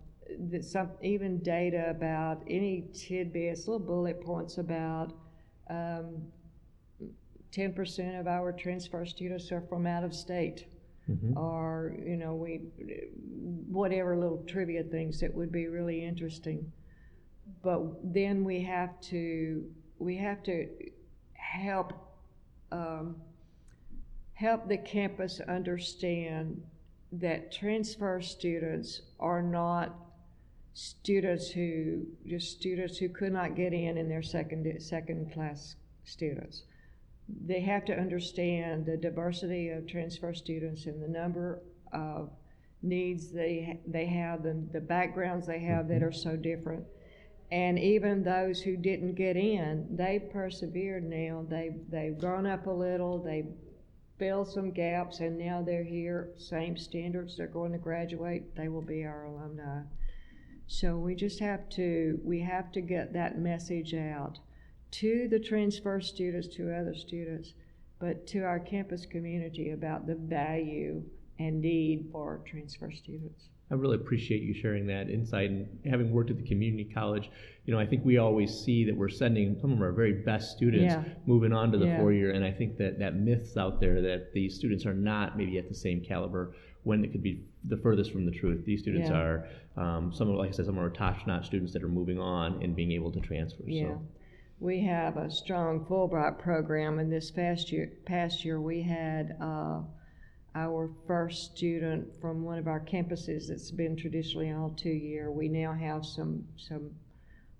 that 0.49 0.63
some, 0.63 0.91
even 1.01 1.39
data 1.39 1.89
about 1.89 2.41
any 2.47 2.85
tidbits, 2.93 3.67
little 3.67 3.85
bullet 3.85 4.21
points 4.21 4.57
about 4.57 5.13
um, 5.69 6.21
10% 7.51 8.19
of 8.19 8.27
our 8.27 8.51
transfer 8.53 9.05
students 9.05 9.51
are 9.51 9.61
from 9.61 9.85
out 9.85 10.03
of 10.03 10.13
state 10.15 10.67
Mhm. 11.09 11.35
or 11.35 11.95
you 12.05 12.15
know 12.15 12.35
we 12.35 12.57
whatever 13.67 14.15
little 14.15 14.43
trivia 14.47 14.83
things 14.83 15.19
that 15.19 15.33
would 15.33 15.51
be 15.51 15.65
really 15.67 16.05
interesting 16.05 16.71
but 17.63 17.81
then 18.13 18.43
we 18.43 18.61
have 18.61 19.01
to 19.01 19.65
we 19.97 20.15
have 20.15 20.43
to 20.43 20.67
help 21.33 22.00
um, 22.71 23.15
help 24.33 24.67
the 24.67 24.77
campus 24.77 25.39
understand 25.47 26.61
that 27.11 27.51
transfer 27.51 28.21
students 28.21 29.01
are 29.19 29.41
not 29.41 29.95
students 30.73 31.49
who 31.49 32.05
just 32.25 32.57
students 32.57 32.97
who 32.97 33.09
could 33.09 33.33
not 33.33 33.55
get 33.55 33.73
in 33.73 33.97
in 33.97 34.07
their 34.07 34.23
second 34.23 34.81
second 34.81 35.31
class 35.33 35.75
students 36.05 36.63
they 37.45 37.59
have 37.59 37.85
to 37.85 37.93
understand 37.93 38.85
the 38.85 38.97
diversity 38.97 39.69
of 39.69 39.87
transfer 39.87 40.33
students 40.33 40.85
and 40.85 41.01
the 41.01 41.07
number 41.07 41.61
of 41.93 42.29
needs 42.83 43.31
they 43.31 43.79
they 43.87 44.05
have, 44.05 44.45
and 44.45 44.71
the 44.71 44.79
backgrounds 44.79 45.47
they 45.47 45.59
have 45.59 45.87
that 45.87 46.03
are 46.03 46.11
so 46.11 46.35
different. 46.35 46.83
And 47.51 47.77
even 47.77 48.23
those 48.23 48.61
who 48.61 48.77
didn't 48.77 49.15
get 49.15 49.35
in, 49.35 49.87
they 49.91 50.19
persevered 50.19 51.03
now. 51.03 51.45
They've, 51.49 51.75
they've 51.89 52.17
grown 52.17 52.45
up 52.45 52.65
a 52.65 52.71
little, 52.71 53.21
they 53.21 53.43
filled 54.17 54.47
some 54.47 54.71
gaps 54.71 55.19
and 55.19 55.37
now 55.37 55.61
they're 55.61 55.83
here, 55.83 56.29
same 56.37 56.77
standards, 56.77 57.35
they're 57.35 57.47
going 57.47 57.71
to 57.71 57.77
graduate, 57.77 58.55
they 58.55 58.69
will 58.69 58.81
be 58.81 59.03
our 59.03 59.25
alumni. 59.25 59.81
So 60.67 60.95
we 60.95 61.15
just 61.15 61.39
have 61.39 61.67
to 61.71 62.19
we 62.23 62.39
have 62.39 62.71
to 62.71 62.81
get 62.81 63.11
that 63.11 63.37
message 63.37 63.93
out 63.93 64.39
to 64.91 65.27
the 65.27 65.39
transfer 65.39 65.99
students, 65.99 66.47
to 66.55 66.71
other 66.71 66.95
students, 66.95 67.53
but 67.99 68.25
to 68.27 68.43
our 68.43 68.59
campus 68.59 69.05
community 69.05 69.71
about 69.71 70.07
the 70.07 70.15
value 70.15 71.03
and 71.39 71.59
need 71.59 72.07
for 72.11 72.41
transfer 72.45 72.91
students. 72.91 73.49
I 73.71 73.75
really 73.75 73.95
appreciate 73.95 74.41
you 74.43 74.53
sharing 74.53 74.85
that 74.87 75.09
insight 75.09 75.49
and 75.49 75.67
having 75.89 76.11
worked 76.11 76.29
at 76.29 76.37
the 76.37 76.43
community 76.47 76.83
college. 76.83 77.31
You 77.65 77.73
know, 77.73 77.79
I 77.79 77.85
think 77.85 78.03
we 78.03 78.17
always 78.17 78.53
see 78.53 78.83
that 78.85 78.95
we're 78.95 79.07
sending 79.09 79.57
some 79.61 79.71
of 79.71 79.81
our 79.81 79.93
very 79.93 80.11
best 80.13 80.51
students 80.57 80.93
Yeah. 80.93 81.03
moving 81.25 81.53
on 81.53 81.71
to 81.71 81.77
the 81.77 81.85
Yeah. 81.85 81.99
four 81.99 82.11
year, 82.11 82.31
and 82.31 82.43
I 82.43 82.51
think 82.51 82.77
that 82.77 82.99
that 82.99 83.15
myth's 83.15 83.55
out 83.55 83.79
there 83.79 84.01
that 84.01 84.33
these 84.33 84.55
students 84.55 84.85
are 84.85 84.93
not 84.93 85.37
maybe 85.37 85.57
at 85.57 85.69
the 85.69 85.73
same 85.75 86.01
caliber 86.01 86.53
when 86.83 87.05
it 87.05 87.11
could 87.13 87.23
be 87.23 87.45
the 87.63 87.77
furthest 87.77 88.11
from 88.11 88.25
the 88.25 88.31
truth. 88.31 88.65
These 88.65 88.81
students 88.81 89.09
Yeah. 89.09 89.21
are 89.21 89.47
um, 89.77 90.11
some 90.11 90.29
of, 90.29 90.35
like 90.35 90.49
I 90.49 90.51
said, 90.51 90.65
some 90.65 90.77
of 90.77 90.83
our 90.83 90.89
top-notch 90.89 91.45
students 91.45 91.71
that 91.71 91.81
are 91.81 91.87
moving 91.87 92.19
on 92.19 92.61
and 92.61 92.75
being 92.75 92.91
able 92.91 93.09
to 93.13 93.21
transfer. 93.21 93.63
Yeah. 93.65 93.93
So. 93.93 94.01
We 94.59 94.81
have 94.81 95.15
a 95.15 95.31
strong 95.31 95.85
Fulbright 95.85 96.39
program, 96.39 96.99
and 96.99 97.09
this 97.11 97.31
past 97.31 97.71
year, 97.71 97.93
past 98.05 98.43
year 98.43 98.59
we 98.59 98.81
had 98.81 99.37
uh, 99.39 99.81
our 100.55 100.89
first 101.07 101.55
student 101.55 102.19
from 102.19 102.43
one 102.43 102.57
of 102.57 102.67
our 102.67 102.79
campuses 102.79 103.47
that's 103.47 103.71
been 103.71 103.95
traditionally 103.95 104.51
all 104.51 104.73
two 104.75 104.89
year. 104.89 105.31
We 105.31 105.47
now 105.47 105.73
have 105.73 106.05
some 106.05 106.45
some 106.57 106.91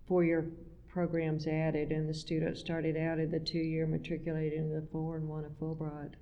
four 0.07 0.23
year 0.23 0.51
programs 0.89 1.47
added, 1.47 1.91
and 1.91 2.09
the 2.09 2.13
student 2.13 2.57
started 2.57 2.97
out 2.97 3.19
in 3.19 3.31
the 3.31 3.39
two 3.39 3.59
year, 3.59 3.87
matriculated 3.87 4.59
in 4.59 4.73
the 4.73 4.85
four, 4.91 5.15
and 5.17 5.27
won 5.27 5.45
a 5.45 5.63
Fulbright. 5.63 6.13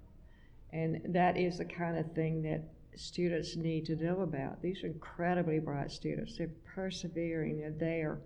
And 0.71 1.01
that 1.13 1.38
is 1.38 1.57
the 1.57 1.65
kind 1.65 1.97
of 1.97 2.13
thing 2.13 2.43
that 2.43 2.63
students 2.95 3.55
need 3.55 3.85
to 3.88 3.95
know 3.95 4.21
about. 4.21 4.61
These 4.61 4.83
are 4.83 4.88
incredibly 4.88 5.59
bright 5.59 5.91
students. 5.91 6.38
They're 6.38 6.51
persevering. 6.75 7.57
They're 7.57 7.71
there. 7.71 8.19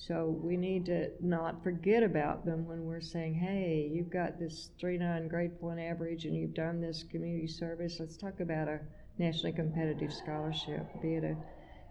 So 0.00 0.38
we 0.42 0.56
need 0.56 0.86
to 0.86 1.10
not 1.20 1.62
forget 1.64 2.04
about 2.04 2.46
them 2.46 2.66
when 2.66 2.84
we're 2.84 3.00
saying, 3.00 3.34
hey, 3.34 3.90
you've 3.92 4.10
got 4.10 4.38
this 4.38 4.70
3.9 4.80 5.28
grade 5.28 5.60
point 5.60 5.80
average 5.80 6.24
and 6.24 6.36
you've 6.36 6.54
done 6.54 6.80
this 6.80 7.02
community 7.10 7.48
service. 7.48 7.96
Let's 7.98 8.16
talk 8.16 8.38
about 8.38 8.68
a 8.68 8.78
nationally 9.18 9.52
competitive 9.52 10.12
scholarship, 10.12 10.86
be 11.02 11.16
it 11.16 11.24
a 11.24 11.36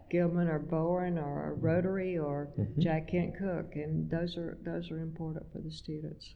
Gilman 0.09 0.47
or 0.47 0.57
Boren 0.57 1.17
or 1.17 1.51
a 1.51 1.53
Rotary 1.55 2.17
or 2.17 2.53
Mhm. 2.57 2.79
Jack 2.79 3.09
Kent 3.09 3.35
Cooke. 3.35 3.75
And 3.75 4.09
those 4.09 4.37
are, 4.37 4.57
those 4.63 4.89
are 4.89 4.99
important 5.01 5.51
for 5.51 5.59
the 5.59 5.69
students. 5.69 6.33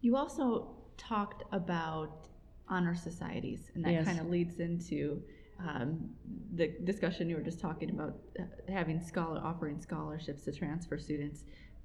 You 0.00 0.16
also 0.16 0.74
talked 0.96 1.44
about 1.52 2.28
honor 2.68 2.96
societies, 2.96 3.70
and 3.76 3.84
that 3.84 3.92
Yes. 3.92 4.04
kind 4.06 4.18
of 4.18 4.28
leads 4.28 4.58
into 4.58 5.22
um, 5.66 6.10
the 6.54 6.74
discussion 6.84 7.28
you 7.28 7.36
were 7.36 7.42
just 7.42 7.60
talking 7.60 7.90
about 7.90 8.16
uh, 8.38 8.42
having 8.68 9.00
scholar 9.00 9.40
offering 9.42 9.80
scholarships 9.80 10.44
to 10.44 10.52
transfer 10.52 10.98
students. 10.98 11.44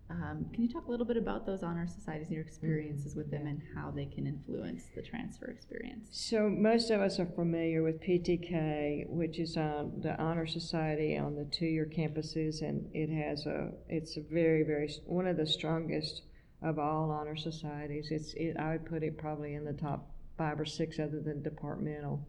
Um, 0.10 0.46
can 0.54 0.64
you 0.64 0.70
talk 0.72 0.88
a 0.88 0.92
little 0.92 1.06
bit 1.06 1.18
about 1.18 1.46
those 1.46 1.64
honor 1.64 1.86
societies 1.86 2.28
and 2.28 2.36
your 2.36 2.46
experiences 2.46 3.16
with 3.16 3.30
them 3.30 3.46
and 3.46 3.62
how 3.76 3.92
they 3.92 4.06
can 4.06 4.26
influence 4.26 4.84
the 4.96 5.02
transfer 5.02 5.48
experience? 5.48 6.08
So 6.12 6.50
most 6.50 6.92
of 6.92 7.02
us 7.02 7.20
are 7.20 7.26
familiar 7.26 7.84
with 7.84 8.02
PTK, 8.02 9.10
which 9.10 9.38
is 9.38 9.58
um, 9.58 9.92
the 9.98 10.18
honor 10.18 10.48
society 10.48 11.18
on 11.18 11.36
the 11.36 11.44
two-year 11.46 11.92
campuses, 11.94 12.62
and 12.62 12.90
it 12.94 13.10
has 13.10 13.46
a 13.46 13.72
it's 13.90 14.16
a 14.16 14.22
very 14.22 14.64
very 14.64 14.90
one 15.06 15.28
of 15.28 15.36
the 15.36 15.48
strongest 15.48 16.22
of 16.62 16.80
all 16.80 17.12
honor 17.12 17.36
societies. 17.36 18.08
It's 18.10 18.34
it, 18.36 18.56
I 18.58 18.72
would 18.72 18.86
put 18.86 19.04
it 19.04 19.18
probably 19.18 19.56
in 19.56 19.66
the 19.66 19.74
top 19.74 20.10
five 20.38 20.58
or 20.58 20.66
six 20.66 21.00
other 21.00 21.20
than 21.20 21.44
departmental. 21.44 22.26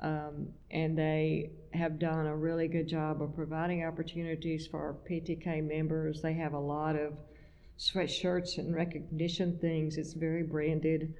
Um, 0.00 0.48
and 0.70 0.96
they 0.96 1.50
have 1.72 1.98
done 1.98 2.26
a 2.26 2.36
really 2.36 2.68
good 2.68 2.88
job 2.88 3.22
of 3.22 3.34
providing 3.34 3.84
opportunities 3.84 4.66
for 4.66 4.96
PTK 5.08 5.66
members. 5.66 6.22
They 6.22 6.32
have 6.34 6.54
a 6.54 6.58
lot 6.58 6.96
of 6.96 7.14
sweatshirts 7.78 8.58
and 8.58 8.74
recognition 8.74 9.58
things. 9.58 9.96
It's 9.96 10.12
very 10.12 10.42
branded. 10.42 11.14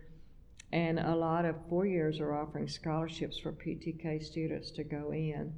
And 0.73 0.99
a 0.99 1.17
lot 1.17 1.45
of 1.45 1.57
four 1.69 1.87
years 1.87 2.21
are 2.21 2.35
offering 2.35 2.69
scholarships 2.69 3.39
for 3.39 3.53
PTK 3.53 4.23
students 4.23 4.71
to 4.73 4.85
go 4.85 5.13
in. 5.13 5.53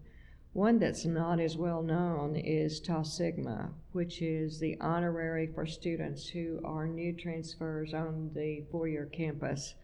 One 0.55 0.79
that's 0.79 1.07
not 1.07 1.41
as 1.41 1.57
well 1.57 1.83
known 1.83 2.37
is 2.37 2.79
Tau 2.79 3.03
Sigma, 3.03 3.71
which 3.93 4.21
is 4.21 4.59
the 4.59 4.79
honorary 4.81 5.47
for 5.47 5.65
students 5.65 6.29
who 6.29 6.61
are 6.63 6.87
new 6.87 7.15
transfers 7.15 7.95
on 7.95 8.31
the 8.35 8.65
four 8.71 8.87
year 8.87 9.07
campus. 9.07 9.75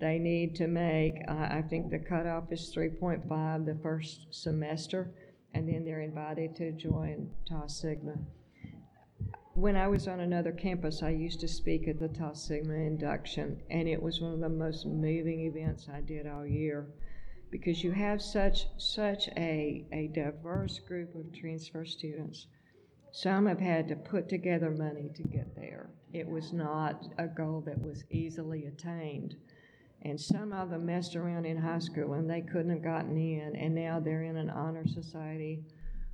They 0.00 0.18
need 0.18 0.54
to 0.56 0.66
make, 0.66 1.22
uh, 1.28 1.48
I 1.50 1.62
think 1.68 1.90
the 1.90 1.98
cutoff 1.98 2.50
is 2.50 2.72
3.5 2.74 3.66
the 3.66 3.74
first 3.82 4.28
semester, 4.30 5.12
and 5.52 5.68
then 5.68 5.84
they're 5.84 6.00
invited 6.00 6.56
to 6.56 6.72
join 6.72 7.30
Tau 7.46 7.66
Sigma. 7.66 8.14
When 9.52 9.76
I 9.76 9.88
was 9.88 10.08
on 10.08 10.20
another 10.20 10.52
campus, 10.52 11.02
I 11.02 11.10
used 11.10 11.40
to 11.40 11.48
speak 11.48 11.86
at 11.86 11.98
the 11.98 12.08
Tau 12.08 12.32
Sigma 12.32 12.72
induction, 12.72 13.60
and 13.68 13.86
it 13.86 14.02
was 14.02 14.22
one 14.22 14.32
of 14.32 14.40
the 14.40 14.48
most 14.48 14.86
moving 14.86 15.40
events 15.40 15.86
I 15.92 16.00
did 16.00 16.26
all 16.26 16.46
year 16.46 16.86
because 17.50 17.84
you 17.84 17.90
have 17.90 18.22
such 18.22 18.68
such 18.78 19.28
a, 19.36 19.84
a 19.92 20.06
diverse 20.14 20.78
group 20.78 21.14
of 21.14 21.32
transfer 21.32 21.84
students. 21.84 22.46
Some 23.12 23.46
have 23.46 23.60
had 23.60 23.88
to 23.88 23.96
put 23.96 24.28
together 24.28 24.70
money 24.70 25.10
to 25.14 25.22
get 25.24 25.54
there. 25.56 25.90
It 26.12 26.26
was 26.26 26.52
not 26.54 27.12
a 27.18 27.26
goal 27.26 27.60
that 27.66 27.82
was 27.82 28.04
easily 28.10 28.66
attained. 28.66 29.34
And 30.02 30.18
some 30.18 30.52
of 30.52 30.70
them 30.70 30.86
messed 30.86 31.14
around 31.14 31.44
in 31.44 31.58
high 31.58 31.78
school 31.78 32.14
and 32.14 32.28
they 32.28 32.40
couldn't 32.40 32.70
have 32.70 32.82
gotten 32.82 33.16
in, 33.16 33.54
and 33.54 33.74
now 33.74 34.00
they're 34.00 34.22
in 34.22 34.36
an 34.36 34.48
honor 34.48 34.86
society. 34.86 35.62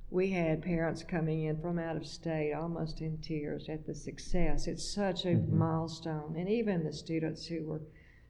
We 0.09 0.31
had 0.31 0.61
parents 0.61 1.03
coming 1.03 1.43
in 1.43 1.61
from 1.61 1.79
out 1.79 1.97
of 1.97 2.05
state 2.05 2.53
almost 2.53 3.01
in 3.01 3.17
tears 3.17 3.69
at 3.69 3.85
the 3.85 3.93
success. 3.93 4.67
It's 4.67 4.93
such 4.93 5.25
a 5.25 5.29
mm-hmm. 5.29 5.57
milestone. 5.57 6.35
And 6.37 6.49
even 6.49 6.83
the 6.83 6.93
students 6.93 7.45
who 7.45 7.65
were 7.65 7.81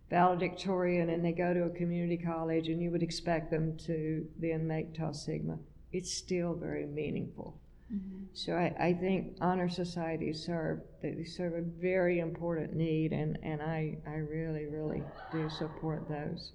valedictorian 0.09 1.09
and 1.09 1.23
they 1.23 1.33
go 1.33 1.53
to 1.53 1.63
a 1.63 1.69
community 1.69 2.17
college 2.17 2.67
and 2.67 2.81
you 2.81 2.91
would 2.91 3.03
expect 3.03 3.51
them 3.51 3.77
to 3.85 4.25
then 4.39 4.67
make 4.67 4.93
Tau 4.93 5.11
Sigma, 5.11 5.59
it's 5.91 6.13
still 6.13 6.53
very 6.53 6.85
meaningful. 6.85 7.59
Mm-hmm. 7.93 8.25
So 8.33 8.53
I, 8.53 8.75
I, 8.79 8.93
think 8.93 9.37
honor 9.39 9.69
societies 9.69 10.43
serve 10.45 10.81
they 11.01 11.23
serve 11.23 11.53
a 11.53 11.61
very 11.61 12.19
important 12.19 12.73
need, 12.73 13.13
and, 13.13 13.39
and 13.43 13.61
I, 13.61 13.97
I 14.05 14.15
really 14.15 14.65
really 14.65 15.03
do 15.31 15.49
support 15.49 16.07
those. 16.09 16.51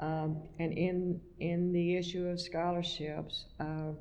Um, 0.00 0.42
and 0.58 0.72
in 0.72 1.20
in 1.38 1.72
the 1.72 1.96
issue 1.96 2.26
of 2.28 2.40
scholarships, 2.40 3.44
uh, 3.60 3.92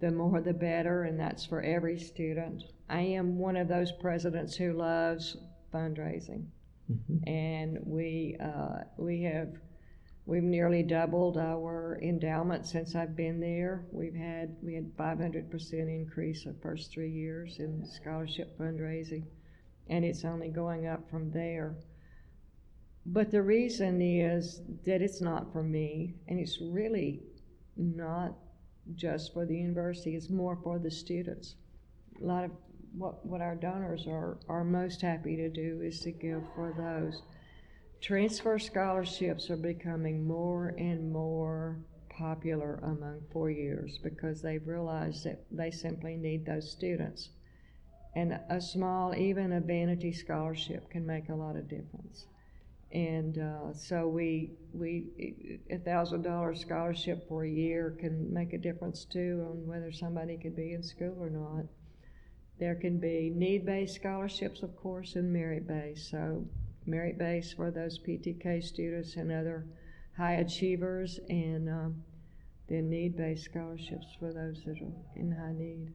the 0.00 0.12
more 0.12 0.40
the 0.40 0.54
better, 0.54 1.04
and 1.04 1.18
that's 1.18 1.44
for 1.44 1.60
every 1.60 1.98
student. 1.98 2.62
I 2.88 3.00
am 3.00 3.36
one 3.36 3.56
of 3.56 3.66
those 3.66 3.90
presidents 3.92 4.54
who 4.54 4.72
loves 4.72 5.36
fundraising, 5.74 6.46
mm-hmm. 6.90 7.28
and 7.28 7.78
we 7.84 8.36
uh, 8.40 8.84
we 8.96 9.22
have 9.24 9.48
We've 10.30 10.44
nearly 10.44 10.84
doubled 10.84 11.38
our 11.38 11.98
endowment 12.00 12.64
since 12.64 12.94
I've 12.94 13.16
been 13.16 13.40
there. 13.40 13.84
We've 13.90 14.14
had 14.14 14.54
we 14.62 14.74
had 14.74 14.96
500% 14.96 15.72
increase 15.72 16.44
the 16.44 16.54
first 16.62 16.92
three 16.92 17.10
years 17.10 17.58
in 17.58 17.84
scholarship 17.84 18.56
fundraising, 18.56 19.24
and 19.88 20.04
it's 20.04 20.24
only 20.24 20.48
going 20.48 20.86
up 20.86 21.10
from 21.10 21.32
there. 21.32 21.74
But 23.04 23.32
the 23.32 23.42
reason 23.42 24.00
is 24.00 24.60
that 24.86 25.02
it's 25.02 25.20
not 25.20 25.52
for 25.52 25.64
me, 25.64 26.14
and 26.28 26.38
it's 26.38 26.60
really 26.60 27.24
not 27.76 28.36
just 28.94 29.32
for 29.32 29.44
the 29.44 29.56
university. 29.56 30.14
It's 30.14 30.30
more 30.30 30.60
for 30.62 30.78
the 30.78 30.92
students. 30.92 31.56
A 32.22 32.24
lot 32.24 32.44
of 32.44 32.52
what 32.96 33.26
what 33.26 33.40
our 33.40 33.56
donors 33.56 34.06
are 34.06 34.38
are 34.48 34.62
most 34.62 35.02
happy 35.02 35.34
to 35.34 35.48
do 35.48 35.80
is 35.82 35.98
to 36.02 36.12
give 36.12 36.44
for 36.54 36.72
those. 36.78 37.20
Transfer 38.00 38.58
scholarships 38.58 39.50
are 39.50 39.56
becoming 39.56 40.26
more 40.26 40.74
and 40.78 41.12
more 41.12 41.78
popular 42.08 42.80
among 42.82 43.20
four 43.30 43.50
years 43.50 43.98
because 44.02 44.40
they've 44.40 44.66
realized 44.66 45.24
that 45.24 45.44
they 45.50 45.70
simply 45.70 46.16
need 46.16 46.46
those 46.46 46.70
students. 46.70 47.28
And 48.16 48.40
a 48.48 48.60
small, 48.60 49.14
even 49.14 49.52
a 49.52 49.60
vanity 49.60 50.12
scholarship 50.12 50.90
can 50.90 51.06
make 51.06 51.28
a 51.28 51.34
lot 51.34 51.56
of 51.56 51.68
difference. 51.68 52.26
And 52.92 53.38
uh, 53.38 53.72
so 53.72 54.08
we, 54.08 54.50
we, 54.72 55.60
a 55.70 55.78
thousand 55.78 56.22
dollar 56.22 56.54
scholarship 56.54 57.28
for 57.28 57.44
a 57.44 57.50
year 57.50 57.96
can 58.00 58.32
make 58.32 58.52
a 58.52 58.58
difference 58.58 59.04
too 59.04 59.46
on 59.48 59.66
whether 59.66 59.92
somebody 59.92 60.36
could 60.36 60.56
be 60.56 60.72
in 60.72 60.82
school 60.82 61.16
or 61.20 61.30
not. 61.30 61.66
There 62.58 62.74
can 62.74 62.98
be 62.98 63.30
need 63.34 63.64
based 63.64 63.94
scholarships, 63.94 64.62
of 64.62 64.74
course, 64.76 65.14
and 65.14 65.32
merit 65.32 65.68
based. 65.68 66.10
So 66.10 66.46
merit 66.90 67.18
based 67.18 67.56
for 67.56 67.70
those 67.70 67.98
PTK 67.98 68.62
students 68.62 69.16
and 69.16 69.30
other 69.30 69.66
high 70.16 70.34
achievers, 70.34 71.18
and 71.28 71.68
um, 71.68 72.02
then 72.68 72.90
need 72.90 73.16
based 73.16 73.44
scholarships 73.44 74.06
for 74.18 74.32
those 74.32 74.62
that 74.64 74.80
are 74.82 74.92
in 75.16 75.32
high 75.32 75.52
need. 75.52 75.92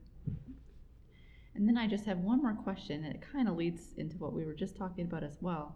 And 1.55 1.67
then 1.67 1.77
I 1.77 1.87
just 1.87 2.05
have 2.05 2.19
one 2.19 2.41
more 2.41 2.53
question, 2.53 3.03
and 3.05 3.15
it 3.15 3.21
kind 3.21 3.47
of 3.47 3.55
leads 3.55 3.93
into 3.97 4.17
what 4.17 4.33
we 4.33 4.45
were 4.45 4.53
just 4.53 4.75
talking 4.75 5.05
about 5.05 5.23
as 5.23 5.37
well. 5.41 5.75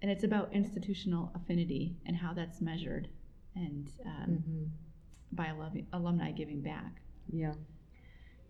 And 0.00 0.10
it's 0.10 0.24
about 0.24 0.52
institutional 0.52 1.32
affinity 1.34 1.96
and 2.06 2.16
how 2.16 2.32
that's 2.32 2.60
measured 2.60 3.08
and 3.54 3.90
um, 4.04 4.26
mm-hmm. 4.30 4.64
by 5.32 5.52
alumni 5.92 6.30
giving 6.30 6.60
back. 6.60 7.00
Yeah. 7.32 7.54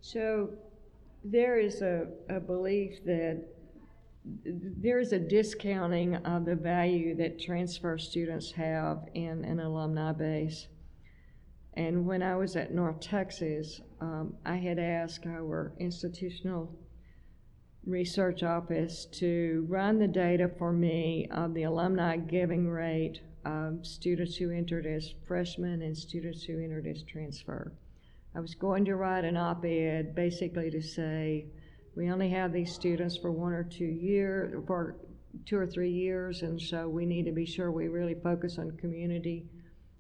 So 0.00 0.50
there 1.24 1.58
is 1.58 1.82
a, 1.82 2.08
a 2.28 2.38
belief 2.38 3.04
that 3.04 3.44
there 4.44 4.98
is 4.98 5.12
a 5.12 5.18
discounting 5.18 6.16
of 6.16 6.44
the 6.44 6.56
value 6.56 7.14
that 7.16 7.40
transfer 7.40 7.96
students 7.96 8.50
have 8.52 9.08
in 9.14 9.44
an 9.44 9.60
alumni 9.60 10.12
base. 10.12 10.66
And 11.74 12.06
when 12.06 12.22
I 12.22 12.34
was 12.36 12.56
at 12.56 12.74
North 12.74 13.00
Texas, 13.00 13.80
um, 14.00 14.34
I 14.44 14.56
had 14.56 14.78
asked 14.78 15.26
our 15.26 15.74
institutional 15.78 16.74
research 17.84 18.42
office 18.42 19.06
to 19.12 19.64
run 19.68 19.98
the 19.98 20.08
data 20.08 20.50
for 20.58 20.72
me 20.72 21.28
of 21.30 21.54
the 21.54 21.62
alumni 21.62 22.16
giving 22.16 22.68
rate 22.68 23.20
of 23.44 23.86
students 23.86 24.36
who 24.36 24.50
entered 24.50 24.86
as 24.86 25.14
freshmen 25.28 25.82
and 25.82 25.96
students 25.96 26.42
who 26.42 26.58
entered 26.58 26.86
as 26.86 27.04
transfer. 27.04 27.72
I 28.34 28.40
was 28.40 28.56
going 28.56 28.84
to 28.86 28.96
write 28.96 29.24
an 29.24 29.36
op 29.36 29.64
ed 29.64 30.14
basically 30.16 30.70
to 30.70 30.82
say, 30.82 31.46
we 31.96 32.10
only 32.10 32.28
have 32.28 32.52
these 32.52 32.72
students 32.72 33.16
for 33.16 33.32
one 33.32 33.52
or 33.52 33.64
two 33.64 33.86
years, 33.86 34.54
for 34.66 34.96
two 35.46 35.58
or 35.58 35.66
three 35.66 35.90
years, 35.90 36.42
and 36.42 36.60
so 36.60 36.88
we 36.88 37.06
need 37.06 37.24
to 37.24 37.32
be 37.32 37.46
sure 37.46 37.70
we 37.70 37.88
really 37.88 38.14
focus 38.22 38.58
on 38.58 38.70
community 38.72 39.46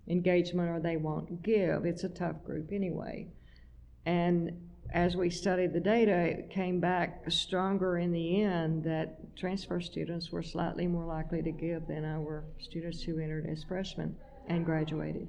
engagement 0.08 0.68
or 0.68 0.78
they 0.78 0.98
won't 0.98 1.42
give. 1.42 1.84
It's 1.84 2.04
a 2.04 2.08
tough 2.08 2.44
group 2.44 2.70
anyway. 2.70 3.28
And 4.04 4.52
as 4.92 5.16
we 5.16 5.30
studied 5.30 5.72
the 5.72 5.80
data, 5.80 6.12
it 6.12 6.50
came 6.50 6.80
back 6.80 7.24
stronger 7.28 7.98
in 7.98 8.12
the 8.12 8.42
end 8.42 8.84
that 8.84 9.36
transfer 9.36 9.80
students 9.80 10.30
were 10.30 10.42
slightly 10.42 10.86
more 10.86 11.06
likely 11.06 11.42
to 11.42 11.50
give 11.50 11.88
than 11.88 12.04
our 12.04 12.44
students 12.58 13.02
who 13.02 13.18
entered 13.18 13.46
as 13.50 13.64
freshmen 13.64 14.14
and 14.48 14.64
graduated. 14.64 15.28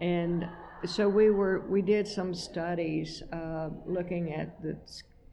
And 0.00 0.48
so 0.86 1.08
we 1.08 1.30
were 1.30 1.66
we 1.68 1.82
did 1.82 2.08
some 2.08 2.34
studies 2.34 3.22
uh, 3.32 3.70
looking 3.86 4.32
at 4.32 4.60
the 4.62 4.76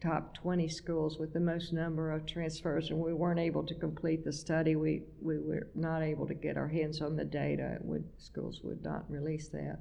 top 0.01 0.33
20 0.35 0.67
schools 0.67 1.19
with 1.19 1.31
the 1.31 1.39
most 1.39 1.73
number 1.73 2.11
of 2.11 2.25
transfers, 2.25 2.89
and 2.89 2.99
we 2.99 3.13
weren't 3.13 3.39
able 3.39 3.63
to 3.63 3.75
complete 3.75 4.23
the 4.23 4.33
study. 4.33 4.75
We, 4.75 5.03
we 5.21 5.37
were 5.37 5.67
not 5.75 6.01
able 6.01 6.27
to 6.27 6.33
get 6.33 6.57
our 6.57 6.67
hands 6.67 7.01
on 7.01 7.15
the 7.15 7.25
data. 7.25 7.77
Would, 7.81 8.05
schools 8.17 8.61
would 8.63 8.83
not 8.83 9.09
release 9.09 9.49
that. 9.49 9.79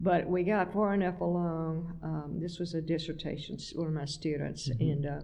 But 0.00 0.28
we 0.28 0.44
got 0.44 0.72
far 0.72 0.94
enough 0.94 1.20
along. 1.20 1.98
Um, 2.02 2.38
this 2.40 2.60
was 2.60 2.74
a 2.74 2.80
dissertation, 2.80 3.58
one 3.74 3.88
of 3.88 3.92
my 3.92 4.04
students, 4.04 4.68
mm-hmm. 4.68 4.82
and 4.82 5.06
uh, 5.06 5.20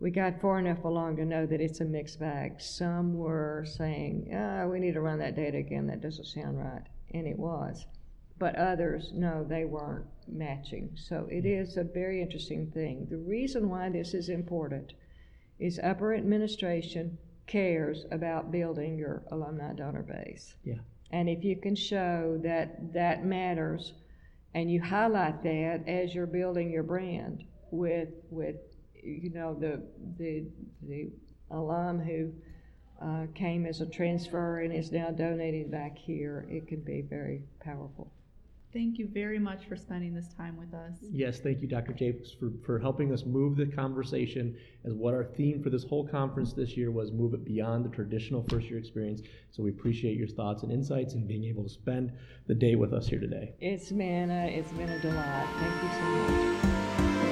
we 0.00 0.10
got 0.10 0.40
far 0.40 0.58
enough 0.58 0.82
along 0.84 1.16
to 1.16 1.24
know 1.24 1.46
that 1.46 1.60
it's 1.60 1.80
a 1.80 1.84
mixed 1.84 2.18
bag. 2.18 2.60
Some 2.60 3.14
were 3.14 3.64
saying, 3.76 4.32
ah, 4.34 4.66
we 4.66 4.80
need 4.80 4.94
to 4.94 5.00
run 5.00 5.20
that 5.20 5.36
data 5.36 5.58
again, 5.58 5.86
that 5.86 6.00
doesn't 6.00 6.26
sound 6.26 6.58
right. 6.58 6.82
and 7.14 7.26
it 7.28 7.38
was. 7.38 7.86
But 8.38 8.54
others, 8.56 9.10
no, 9.14 9.44
they 9.44 9.64
weren't 9.64 10.06
matching. 10.28 10.90
So 10.94 11.26
it 11.30 11.44
is 11.44 11.76
a 11.76 11.84
very 11.84 12.22
interesting 12.22 12.70
thing. 12.70 13.06
The 13.10 13.18
reason 13.18 13.68
why 13.68 13.88
this 13.88 14.14
is 14.14 14.28
important 14.28 14.92
is 15.58 15.80
upper 15.82 16.14
administration 16.14 17.18
cares 17.46 18.04
about 18.12 18.52
building 18.52 18.96
your 18.96 19.22
alumni 19.32 19.72
donor 19.72 20.02
base. 20.02 20.54
Yeah. 20.64 20.78
And 21.10 21.28
if 21.28 21.42
you 21.42 21.56
can 21.56 21.74
show 21.74 22.38
that 22.42 22.92
that 22.92 23.24
matters 23.24 23.94
and 24.54 24.70
you 24.70 24.80
highlight 24.80 25.42
that 25.42 25.84
as 25.88 26.14
you're 26.14 26.26
building 26.26 26.70
your 26.70 26.82
brand 26.82 27.44
with 27.70 28.10
with 28.30 28.56
you 29.02 29.30
know 29.30 29.54
the 29.54 29.82
the 30.18 30.46
the 30.82 31.10
alum 31.50 31.98
who 31.98 32.32
uh, 33.00 33.26
came 33.34 33.64
as 33.64 33.80
a 33.80 33.86
transfer 33.86 34.60
and 34.60 34.74
is 34.74 34.90
now 34.90 35.10
donating 35.10 35.70
back 35.70 35.96
here, 35.96 36.46
it 36.50 36.66
can 36.66 36.80
be 36.80 37.00
very 37.00 37.42
powerful. 37.60 38.12
Thank 38.78 38.96
you 38.96 39.08
very 39.12 39.40
much 39.40 39.64
for 39.68 39.74
spending 39.74 40.14
this 40.14 40.28
time 40.28 40.56
with 40.56 40.72
us. 40.72 40.92
Yes, 41.10 41.40
thank 41.40 41.60
you, 41.60 41.66
Dr. 41.66 41.92
Jacobs, 41.92 42.30
for, 42.38 42.52
for 42.64 42.78
helping 42.78 43.12
us 43.12 43.24
move 43.24 43.56
the 43.56 43.66
conversation 43.66 44.56
as 44.84 44.92
what 44.92 45.14
our 45.14 45.24
theme 45.24 45.60
for 45.60 45.68
this 45.68 45.82
whole 45.82 46.06
conference 46.06 46.52
this 46.52 46.76
year 46.76 46.92
was 46.92 47.10
move 47.10 47.34
it 47.34 47.44
beyond 47.44 47.84
the 47.84 47.88
traditional 47.88 48.44
first 48.48 48.68
year 48.68 48.78
experience. 48.78 49.22
So 49.50 49.64
we 49.64 49.70
appreciate 49.70 50.16
your 50.16 50.28
thoughts 50.28 50.62
and 50.62 50.70
insights 50.70 51.14
and 51.14 51.26
being 51.26 51.42
able 51.42 51.64
to 51.64 51.68
spend 51.68 52.12
the 52.46 52.54
day 52.54 52.76
with 52.76 52.92
us 52.92 53.08
here 53.08 53.18
today. 53.18 53.52
It's 53.58 53.90
been 53.90 54.30
a, 54.30 54.46
it's 54.46 54.70
been 54.70 54.90
a 54.90 55.00
delight. 55.00 55.48
Thank 55.58 55.82
you 55.82 55.90
so 55.98 56.04
much. 56.04 57.27